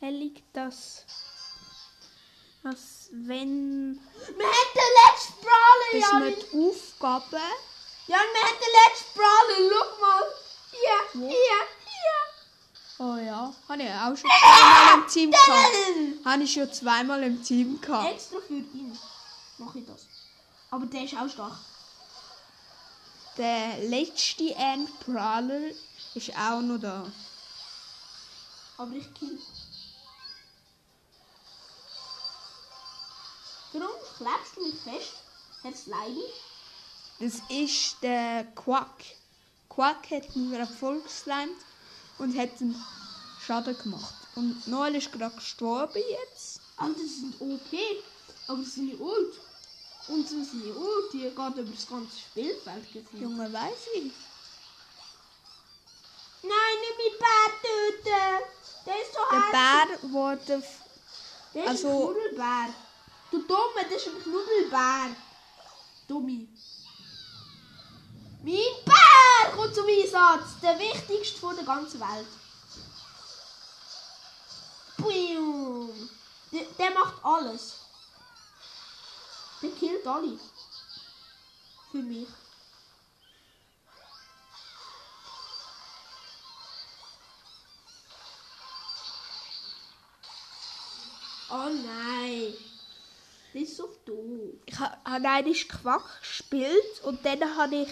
Einstellung, 0.00 0.32
dass, 0.52 1.04
dass 2.62 3.08
wenn 3.10 3.98
Wir 4.36 4.46
haben 4.46 4.72
den 4.74 4.92
letzten 5.02 5.34
Brawler, 5.42 6.00
ja! 6.00 6.12
man 6.12 6.34
die 6.34 6.68
Aufgaben 6.68 7.36
Ja, 8.06 8.16
wir 8.16 8.16
haben 8.16 8.58
den 8.60 8.74
letzten 8.86 9.18
Brawler, 9.18 9.58
schau 9.70 10.00
mal! 10.00 10.22
Hier, 10.70 11.20
hier, 11.20 11.30
hier! 11.30 12.22
Oh 12.98 13.16
ja, 13.16 13.52
habe 13.68 13.82
ich 13.82 13.90
auch 13.90 14.16
schon 14.16 14.30
zweimal 14.30 14.94
im 14.94 15.08
Team 15.08 15.30
gehabt. 15.32 16.24
Habe 16.24 16.42
ich 16.44 16.52
schon 16.52 16.72
zweimal 16.72 17.22
im 17.24 17.42
Team 17.42 17.80
gehabt. 17.80 18.12
Extra 18.12 18.38
für 18.40 18.54
ihn 18.54 18.96
mache 19.58 19.80
ich 19.80 19.86
das. 19.86 20.06
Aber 20.70 20.86
der 20.86 21.04
ist 21.04 21.16
auch 21.16 21.28
stark. 21.28 21.58
Der 23.38 23.78
letzte 23.88 24.54
End 24.54 25.00
Prowler 25.00 25.70
ist 26.14 26.36
auch 26.36 26.60
noch 26.60 26.78
da. 26.78 27.10
Aber 28.76 28.92
ich 28.92 29.14
kill. 29.14 29.38
Warum 33.72 33.90
klebst 34.18 34.56
du 34.56 34.66
mich 34.66 34.74
fest? 34.74 35.14
Hat's 35.64 35.86
Leiden? 35.86 36.22
Das 37.20 37.40
ist 37.48 37.96
der 38.02 38.44
Quack. 38.54 39.04
Quack 39.70 40.10
hat 40.10 40.36
mir 40.36 40.58
gerade 40.58 40.72
vollgeslimed 40.72 41.56
und 42.18 42.36
hat 42.36 42.60
einen 42.60 42.84
Schaden 43.40 43.78
gemacht. 43.78 44.14
Und 44.34 44.66
Noel 44.66 44.96
ist 44.96 45.10
gerade 45.10 45.34
gestorben 45.34 46.02
jetzt. 46.10 46.60
Alter, 46.76 47.00
das 47.00 47.16
sind 47.16 47.40
OP. 47.40 47.72
Aber 48.48 48.58
das 48.58 48.74
sind 48.74 48.86
nicht 48.86 49.00
ult. 49.00 49.40
Und 50.08 50.28
so 50.28 50.36
seine 50.42 50.74
Ulti 50.74 51.18
geht 51.20 51.32
über 51.32 51.62
das 51.62 51.86
ganze 51.88 52.18
Spielfeld 52.18 52.92
gefühlt. 52.92 53.22
Junge, 53.22 53.52
weiß 53.52 53.86
ich. 53.94 54.12
Nein, 56.42 56.76
nicht 56.80 56.98
mein 56.98 57.18
Bär 57.18 57.50
töten! 57.62 58.44
Der 58.84 59.00
ist 59.00 59.12
so 59.14 59.20
Der. 59.30 59.52
Bär 59.52 60.12
wurde. 60.12 60.62
Der 61.54 61.64
ist 61.64 61.68
also- 61.68 61.88
ein 61.88 62.14
Knuddelbär. 62.14 62.74
Du 63.30 63.38
Dumme, 63.42 63.84
das 63.84 64.02
ist 64.02 64.08
ein 64.08 64.22
Knuddelbär. 64.22 65.16
Dummi. 66.08 66.48
Mein 68.42 68.84
Bär 68.84 69.52
kommt 69.56 69.74
zum 69.74 69.86
Einsatz. 69.86 70.60
Der 70.60 70.78
wichtigste 70.80 71.38
von 71.38 71.54
der 71.54 71.64
ganzen 71.64 72.00
Welt. 72.00 72.26
Boom. 74.98 76.10
Der, 76.50 76.64
der 76.78 76.90
macht 76.90 77.24
alles. 77.24 77.74
Der 79.62 79.70
killt 79.72 80.06
alle. 80.06 80.38
Für 81.90 81.98
mich. 82.02 82.28
Oh 91.50 91.68
nein. 91.68 92.54
Das 93.52 93.62
ist 93.62 93.76
so 93.76 93.88
doof. 94.06 94.54
Ich 94.66 94.78
ha- 94.78 94.96
habe 95.04 95.28
einmal 95.28 95.52
Quack 95.52 96.20
gespielt 96.20 97.00
und 97.04 97.24
dann 97.24 97.40
habe 97.56 97.76
ich, 97.82 97.88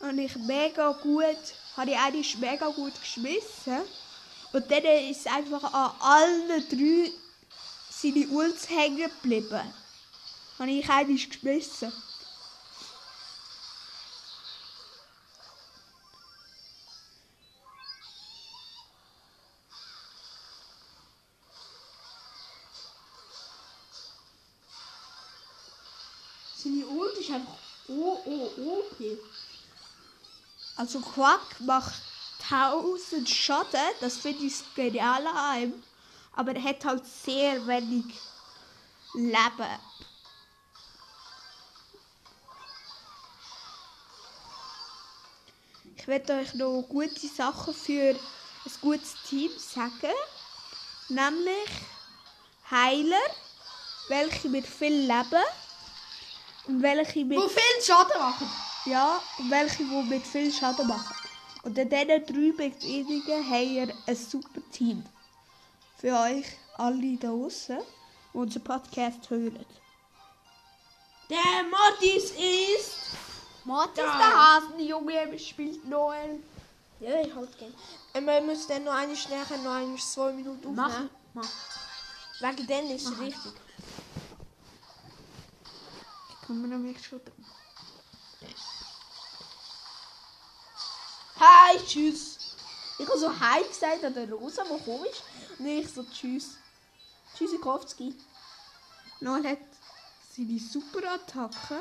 habe 0.00 0.20
ich 0.22 0.36
mega 0.36 0.92
gut, 0.92 1.36
habe 1.76 1.90
ich 1.90 1.96
einmal 1.96 2.22
mega 2.40 2.68
gut 2.68 2.92
geschmissen. 3.00 3.80
Und 4.52 4.70
dann 4.70 4.84
ist 4.84 5.26
einfach 5.26 5.64
an 5.72 5.92
allen 6.00 6.68
drei 6.68 7.10
seine 7.88 8.26
Ults 8.28 8.68
hängen 8.68 9.10
geblieben. 9.22 9.72
Habe 10.62 10.70
ich 10.70 10.88
einmal 10.88 11.16
geschmissen. 11.16 11.92
Seine 26.56 26.86
Ult 26.86 27.18
ist 27.18 27.30
einfach 27.32 27.58
O. 27.88 28.20
Also 30.76 31.00
Quack 31.00 31.40
macht 31.58 32.00
1000 32.48 33.28
Schaden, 33.28 33.80
das 34.00 34.18
finde 34.18 34.44
ich 34.44 34.54
genial 34.76 35.26
an 35.26 35.60
ihm. 35.60 35.82
Aber 36.36 36.54
er 36.54 36.62
hat 36.62 36.84
halt 36.84 37.04
sehr 37.04 37.66
wenig 37.66 38.04
Leben. 39.14 39.80
Ich 46.02 46.08
werde 46.08 46.32
euch 46.32 46.52
noch 46.54 46.82
gute 46.88 47.28
Sachen 47.28 47.72
für 47.72 48.10
ein 48.10 48.72
gutes 48.80 49.14
Team 49.28 49.52
sagen. 49.56 50.12
Nämlich 51.08 51.70
Heiler, 52.68 53.22
welche 54.08 54.48
mit 54.48 54.66
viel 54.66 55.02
Leben 55.02 55.44
und 56.66 56.82
welche 56.82 57.24
mit 57.24 57.38
Wo 57.38 57.46
viel 57.46 57.80
Schaden 57.80 58.18
machen. 58.18 58.50
ja, 58.86 59.22
und 59.38 59.48
welche, 59.48 59.84
die 59.84 60.02
mit 60.08 60.26
viel 60.26 60.52
Schaden 60.52 60.88
machen. 60.88 61.14
Und 61.62 61.78
in 61.78 61.88
diesen 61.88 62.08
drei 62.08 62.68
Bedingungen 62.68 63.48
haben 63.48 63.74
wir 63.76 63.94
ein 64.04 64.16
super 64.16 64.60
Team. 64.72 65.04
Für 65.98 66.18
euch 66.18 66.46
alle 66.78 67.16
da 67.16 67.28
draußen, 67.28 67.78
die 67.78 68.36
unseren 68.36 68.64
Podcast 68.64 69.30
hören. 69.30 69.64
Der 71.30 71.62
Mortis 71.70 72.32
ist. 72.32 73.31
Martin 73.64 74.04
Da. 74.04 74.18
der 74.18 74.36
Hasenjunge 74.36 75.38
spielt 75.38 75.84
Noel. 75.84 76.42
Ja, 77.00 77.20
ich 77.20 77.34
halt 77.34 77.58
gerne. 77.58 77.74
Ähm, 78.14 78.26
wir 78.26 78.40
müssen 78.40 78.68
dann 78.68 78.84
noch 78.84 78.94
eine 78.94 79.16
schnell 79.16 79.44
noch 79.62 79.72
eine 79.72 79.96
zwei 79.96 80.32
Minuten 80.32 80.66
aufnehmen. 80.66 80.76
Machen. 80.76 81.10
Mach. 81.34 81.48
Wegen 82.40 82.66
denen 82.66 82.90
ist 82.90 83.06
es 83.08 83.18
richtig. 83.18 83.52
Kommen 86.46 86.62
wir 86.62 86.76
nämlich 86.76 87.04
schon 87.04 87.20
dran. 87.24 87.44
Hi, 91.38 91.78
tschüss. 91.86 92.56
Ich 92.98 93.08
habe 93.08 93.18
so 93.18 93.28
Hi 93.40 93.64
gesagt 93.66 94.04
an 94.04 94.14
der 94.14 94.30
Rosa, 94.30 94.62
die 94.64 94.84
komisch 94.84 95.08
ist. 95.10 95.58
Und 95.58 95.66
ich 95.66 95.92
so 95.92 96.04
Tschüss. 96.04 96.56
Tschüssikowski. 97.36 98.14
Noel 99.20 99.48
hat 99.48 99.58
seine 100.36 100.58
Superattacke. 100.58 101.80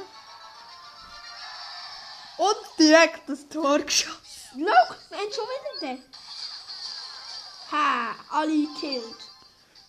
Und 2.41 2.79
direkt 2.79 3.29
das 3.29 3.47
Tor 3.49 3.77
geschossen. 3.77 4.17
Look, 4.55 4.97
wir 5.09 5.17
haben 5.19 5.31
schon 5.31 5.45
wieder 5.45 5.93
den. 5.93 6.03
Ha, 7.71 8.15
alle 8.31 8.65
gekillt. 8.65 9.17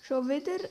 Schon 0.02 0.28
wieder. 0.28 0.68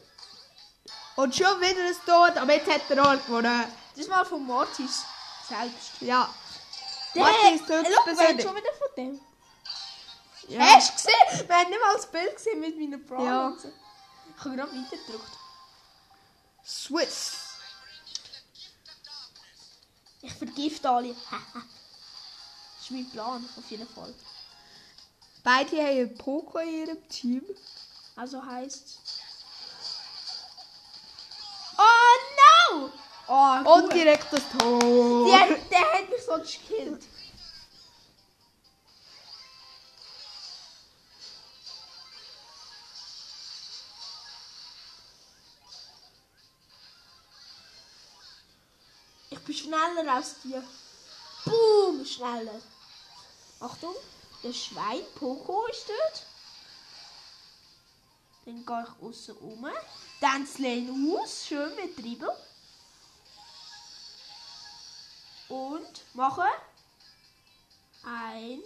Und 1.16 1.36
schon 1.36 1.60
wieder 1.60 1.84
ein 1.84 1.96
Tor, 2.06 2.40
aber 2.40 2.54
jetzt 2.54 2.70
hat 2.72 2.82
er 2.88 3.04
auch 3.04 3.26
gewonnen. 3.26 3.66
Das 3.98 4.08
mal 4.08 4.24
von 4.24 4.46
Mortis 4.46 5.04
selbst. 5.50 6.02
Ja. 6.02 6.30
Der, 7.16 7.24
Mortis 7.24 7.66
tötet 7.66 7.98
haben 7.98 8.16
persönlich. 8.16 8.46
schon 8.46 8.56
wieder 8.56 8.74
von 8.74 8.88
dem. 8.96 9.22
Ja. 10.50 10.60
Hast 10.60 10.92
du 10.92 10.96
gesehen? 10.98 11.48
Wir 11.50 11.56
haben 11.56 11.70
nicht 11.72 11.82
mal 11.82 11.96
das 11.96 12.12
Bild 12.12 12.36
gesehen 12.36 12.60
mit 12.60 12.78
meinen 12.78 13.04
Brawlern. 13.08 13.58
Ja. 13.60 13.70
Ich 14.38 14.46
habe 14.46 14.56
gerade 14.56 14.72
weiter 14.72 14.98
gedrückt. 14.98 15.32
Swiss. 16.64 17.41
Ich 20.22 20.34
vergifte 20.34 20.90
alle. 20.90 21.10
das 21.32 22.84
ist 22.84 22.92
mein 22.92 23.10
Plan, 23.10 23.48
auf 23.58 23.70
jeden 23.72 23.88
Fall. 23.88 24.14
Beide 25.44 25.78
haben 25.78 25.88
einen 25.88 26.18
Poco 26.18 26.60
in 26.60 26.70
ihrem 26.70 27.10
Team. 27.10 27.42
Also 28.16 28.46
heißt. 28.46 29.00
Oh 31.78 32.74
no! 32.78 32.92
Oh, 33.28 33.76
Und 33.76 33.94
direkt 33.94 34.32
das 34.32 34.44
Tor. 34.58 35.26
der, 35.26 35.58
der 35.70 35.94
hat 35.94 36.10
mich 36.10 36.24
sonst 36.26 36.60
gekillt. 36.68 37.04
Schneller 49.72 50.14
als 50.14 50.42
dir. 50.42 50.64
Boom, 51.46 52.06
schneller. 52.06 52.62
Achtung, 53.60 53.96
der 54.44 54.54
Schwein 54.54 55.04
Poco 55.16 55.66
ist 55.68 55.88
dort. 55.88 56.26
Dann 58.46 58.66
gehe 58.66 58.84
ich 58.84 59.08
außen 59.08 59.36
rum. 59.38 59.68
Dann 60.20 60.46
das 60.46 60.58
Lane 60.58 61.20
aus, 61.20 61.46
schön 61.46 61.74
mit 61.76 61.98
Dribbel. 61.98 62.30
Und 65.48 66.02
mache 66.14 66.48
ein. 68.04 68.62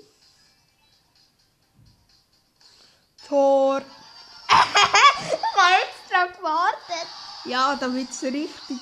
Tor. 3.28 3.82
Ich 4.48 4.54
habe 4.54 5.84
extra 5.84 6.26
gewartet. 6.28 7.08
Ja, 7.46 7.76
damit 7.76 8.10
es 8.12 8.24
richtig. 8.24 8.80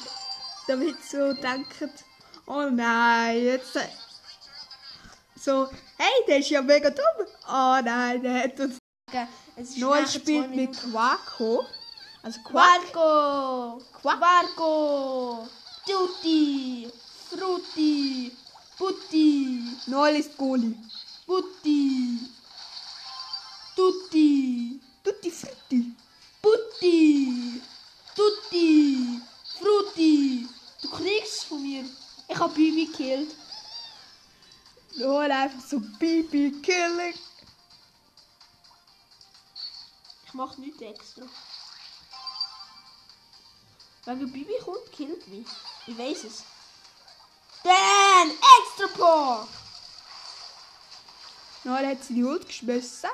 Damit 0.67 1.03
so 1.03 1.33
denken, 1.33 1.91
oh 2.45 2.69
nein, 2.69 3.43
jetzt. 3.43 3.77
So, 5.35 5.69
hey, 5.97 6.25
der 6.27 6.39
ist 6.39 6.49
ja 6.49 6.61
mega 6.61 6.89
dumm. 6.89 7.27
Oh 7.47 7.79
nein, 7.83 8.21
der 8.21 8.43
hat 8.43 8.59
uns. 8.59 8.77
Noel 9.77 10.07
spielt 10.07 10.55
mit. 10.55 10.71
Quaco. 10.77 11.65
Also. 12.23 12.39
Quarko! 12.41 13.81
Quarko! 14.01 15.47
Tutti! 15.85 16.89
Frutti! 17.29 18.31
Putti! 18.77 19.77
Noel 19.87 20.15
ist 20.15 20.37
Goalie. 20.37 20.77
Putti! 21.25 22.19
Tutti! 23.75 24.79
Tutti 25.03 25.31
frutti. 25.31 25.95
Putti! 26.41 27.61
Tutti! 28.15 29.21
Frutti! 29.59 30.47
Du 30.81 30.89
kriegst 30.89 31.43
von 31.43 31.61
mir. 31.61 31.83
Ich 32.27 32.37
habe 32.37 32.53
Bibi 32.53 32.85
gekillt. 32.87 33.35
Noel 34.95 35.31
einfach 35.31 35.61
so 35.61 35.79
Bibi 35.79 36.61
killing. 36.61 37.13
Ich 40.25 40.33
mache 40.33 40.59
nichts 40.61 40.81
extra. 40.81 41.25
Wenn 44.05 44.31
Bibi 44.31 44.55
kommt, 44.63 44.91
killt 44.91 45.27
mich. 45.27 45.47
Ich 45.87 45.97
weiß 45.97 46.23
es. 46.25 46.43
Dann 47.63 48.31
extra 48.31 48.87
Power! 48.97 49.47
Noel 51.63 51.87
hat 51.87 52.03
seine 52.03 52.25
Ult 52.25 52.45
geschmissen. 52.45 53.09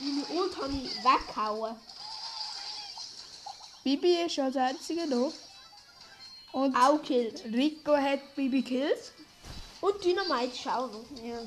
Meine 0.00 0.26
Ult 0.26 0.56
habe 0.56 0.72
ich 0.72 0.96
weggehauen. 1.04 1.76
Bibi 3.84 4.22
ist 4.26 4.38
als 4.38 4.56
einzige 4.56 5.06
da. 5.08 5.30
Und 6.52 6.74
Auch 6.76 7.02
killt. 7.02 7.44
Rico 7.44 7.96
hat 7.96 8.34
Bibi 8.34 8.62
killt. 8.62 9.12
Und 9.80 10.04
Dynamite 10.04 10.54
ist 10.54 10.66
auch 10.66 10.90
noch. 10.90 11.04
Ja. 11.22 11.40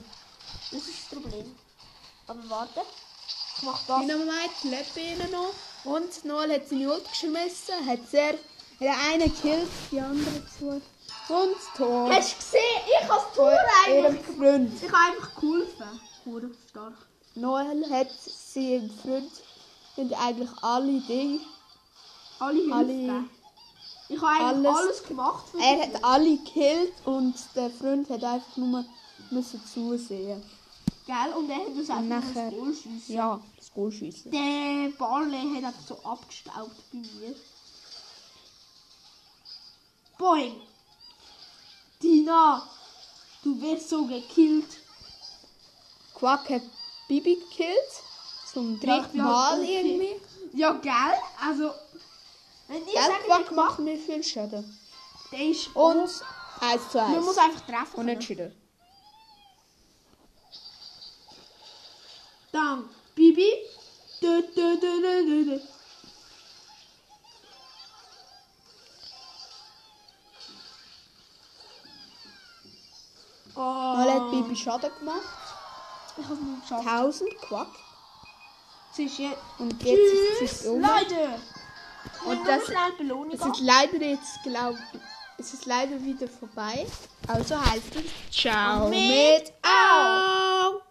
Das 0.72 0.82
ist 0.82 1.12
das 1.12 1.20
Problem. 1.20 1.56
Aber 2.28 2.50
warte. 2.50 2.82
Ich 3.58 3.64
mach 3.64 3.86
das. 3.86 4.02
Dynamite 4.02 4.68
lebt 4.68 4.98
ihnen 4.98 5.32
noch. 5.32 5.54
Und 5.84 6.26
Noel 6.26 6.54
hat 6.54 6.68
seine 6.68 6.92
Ult 6.94 7.10
geschmissen, 7.10 7.86
hat 7.86 8.08
sehr. 8.10 8.36
Der 8.80 8.96
eine 9.12 9.30
killt, 9.30 9.70
die 9.92 10.00
andere 10.00 10.42
zwei. 10.58 10.82
Und 11.34 11.56
Tor. 11.78 12.10
Hast 12.10 12.34
du 12.34 12.38
gesehen? 12.38 12.60
Ich 12.88 13.10
habe 13.10 13.22
das 13.26 13.36
Tor 13.36 13.58
eigentlich. 13.86 14.26
Freund. 14.38 14.72
Ich 14.76 14.92
habe 14.92 15.12
einfach 15.12 15.36
geholfen. 15.36 16.02
Hure 16.26 16.52
stark. 16.70 16.94
Noel 17.36 17.90
hat 17.90 18.10
seinen 18.12 18.90
Freund 18.92 19.32
und 19.96 20.14
eigentlich 20.14 20.50
alle 20.62 21.00
Dinge. 21.02 21.40
Alle. 22.42 22.74
Alle- 22.74 23.24
Ich 24.10 24.18
habe 24.22 24.28
eigentlich 24.28 24.68
alles- 24.68 24.78
alles, 24.78 25.04
gemacht. 25.04 25.46
für 25.52 25.60
Er 25.60 25.82
hat 25.84 26.04
alle 26.04 26.38
gekillt 26.38 26.94
und 27.06 27.36
der 27.56 27.70
Freund 27.70 28.10
hat 28.10 28.24
einfach 28.24 28.58
nur 28.58 28.84
müssen 29.30 29.62
zusehen. 29.66 30.42
Gell? 31.06 31.34
Und 31.38 31.50
er 31.50 31.58
hat 31.58 31.68
uns 31.68 31.90
einfach 31.90 32.04
nachher- 32.04 32.48
ins 32.52 32.56
Goal 32.58 32.74
schiessen. 32.74 33.16
Ja, 33.16 33.40
das 33.58 33.74
Goal 33.74 33.92
schiessen. 33.92 34.32
Der 34.32 34.90
Barley 34.98 35.56
hat 35.56 35.64
einfach 35.66 35.88
so 35.88 35.98
abgestaubt 36.04 36.76
bei 36.92 36.98
mir. 36.98 37.36
Boing! 40.18 40.56
Tina! 42.00 42.68
Du 43.44 43.60
wirst 43.62 43.90
so 43.90 44.06
gekillt. 44.06 44.78
Quack 46.16 46.50
hat 46.50 46.62
Bibi 47.08 47.36
gekillt. 47.36 47.92
Zum 48.52 48.80
dritten 48.80 49.18
ja, 49.18 49.24
Mal 49.24 49.64
irgendwie. 49.64 50.16
Ja, 50.54 50.74
gell? 50.74 50.92
Also, 51.42 51.72
wenn 52.72 52.86
sage, 52.94 53.14
Quack 53.26 53.46
der 53.48 53.54
macht 53.54 53.80
mir 53.80 53.98
viel 53.98 54.24
Schaden. 54.24 54.80
der 55.32 55.40
ist 55.40 55.70
Und 55.76 55.98
Und 55.98 56.24
1 56.62 56.90
zu 56.90 56.98
man 56.98 57.16
1. 57.16 57.26
muss 57.26 57.38
einfach 57.38 57.62
treffen. 57.62 57.96
können. 57.96 58.10
Unentschieden. 58.10 58.56
Dann 62.52 62.90
Bibi. 63.16 63.52
Dö, 64.22 64.42
dö, 64.56 64.78
dö. 65.46 65.60
Oh, 73.56 73.60
Noel 73.98 74.14
hat 74.14 74.32
Bibi 74.32 74.56
Schaden 74.56 74.92
gemacht. 75.00 75.22
Ich 76.18 76.24
habe 76.24 76.36
nicht 76.36 76.62
geschafft. 76.62 76.88
1000 76.88 77.38
Quack. 77.42 77.68
Es 78.92 79.00
ist 79.00 79.18
jetzt. 79.18 79.38
Und 79.60 79.84
jetzt 79.84 80.00
ist 80.00 80.40
Tschüss, 80.40 80.62
es 80.62 80.68
um. 80.68 80.82
Leute. 80.82 81.40
Und 82.26 82.48
das- 82.48 82.64
Es 83.34 83.46
ist 83.46 83.60
leider 83.62 83.98
jetzt, 84.06 84.44
glaub 84.44 84.76
es 85.38 85.54
ist 85.54 85.66
leider 85.66 86.00
wieder 86.04 86.28
vorbei. 86.28 86.86
Also 87.28 87.60
heißt 87.60 87.96
es 87.96 88.36
Ciao 88.36 88.90
Mit 88.90 89.00
mit 89.00 89.54
Au. 89.64 90.82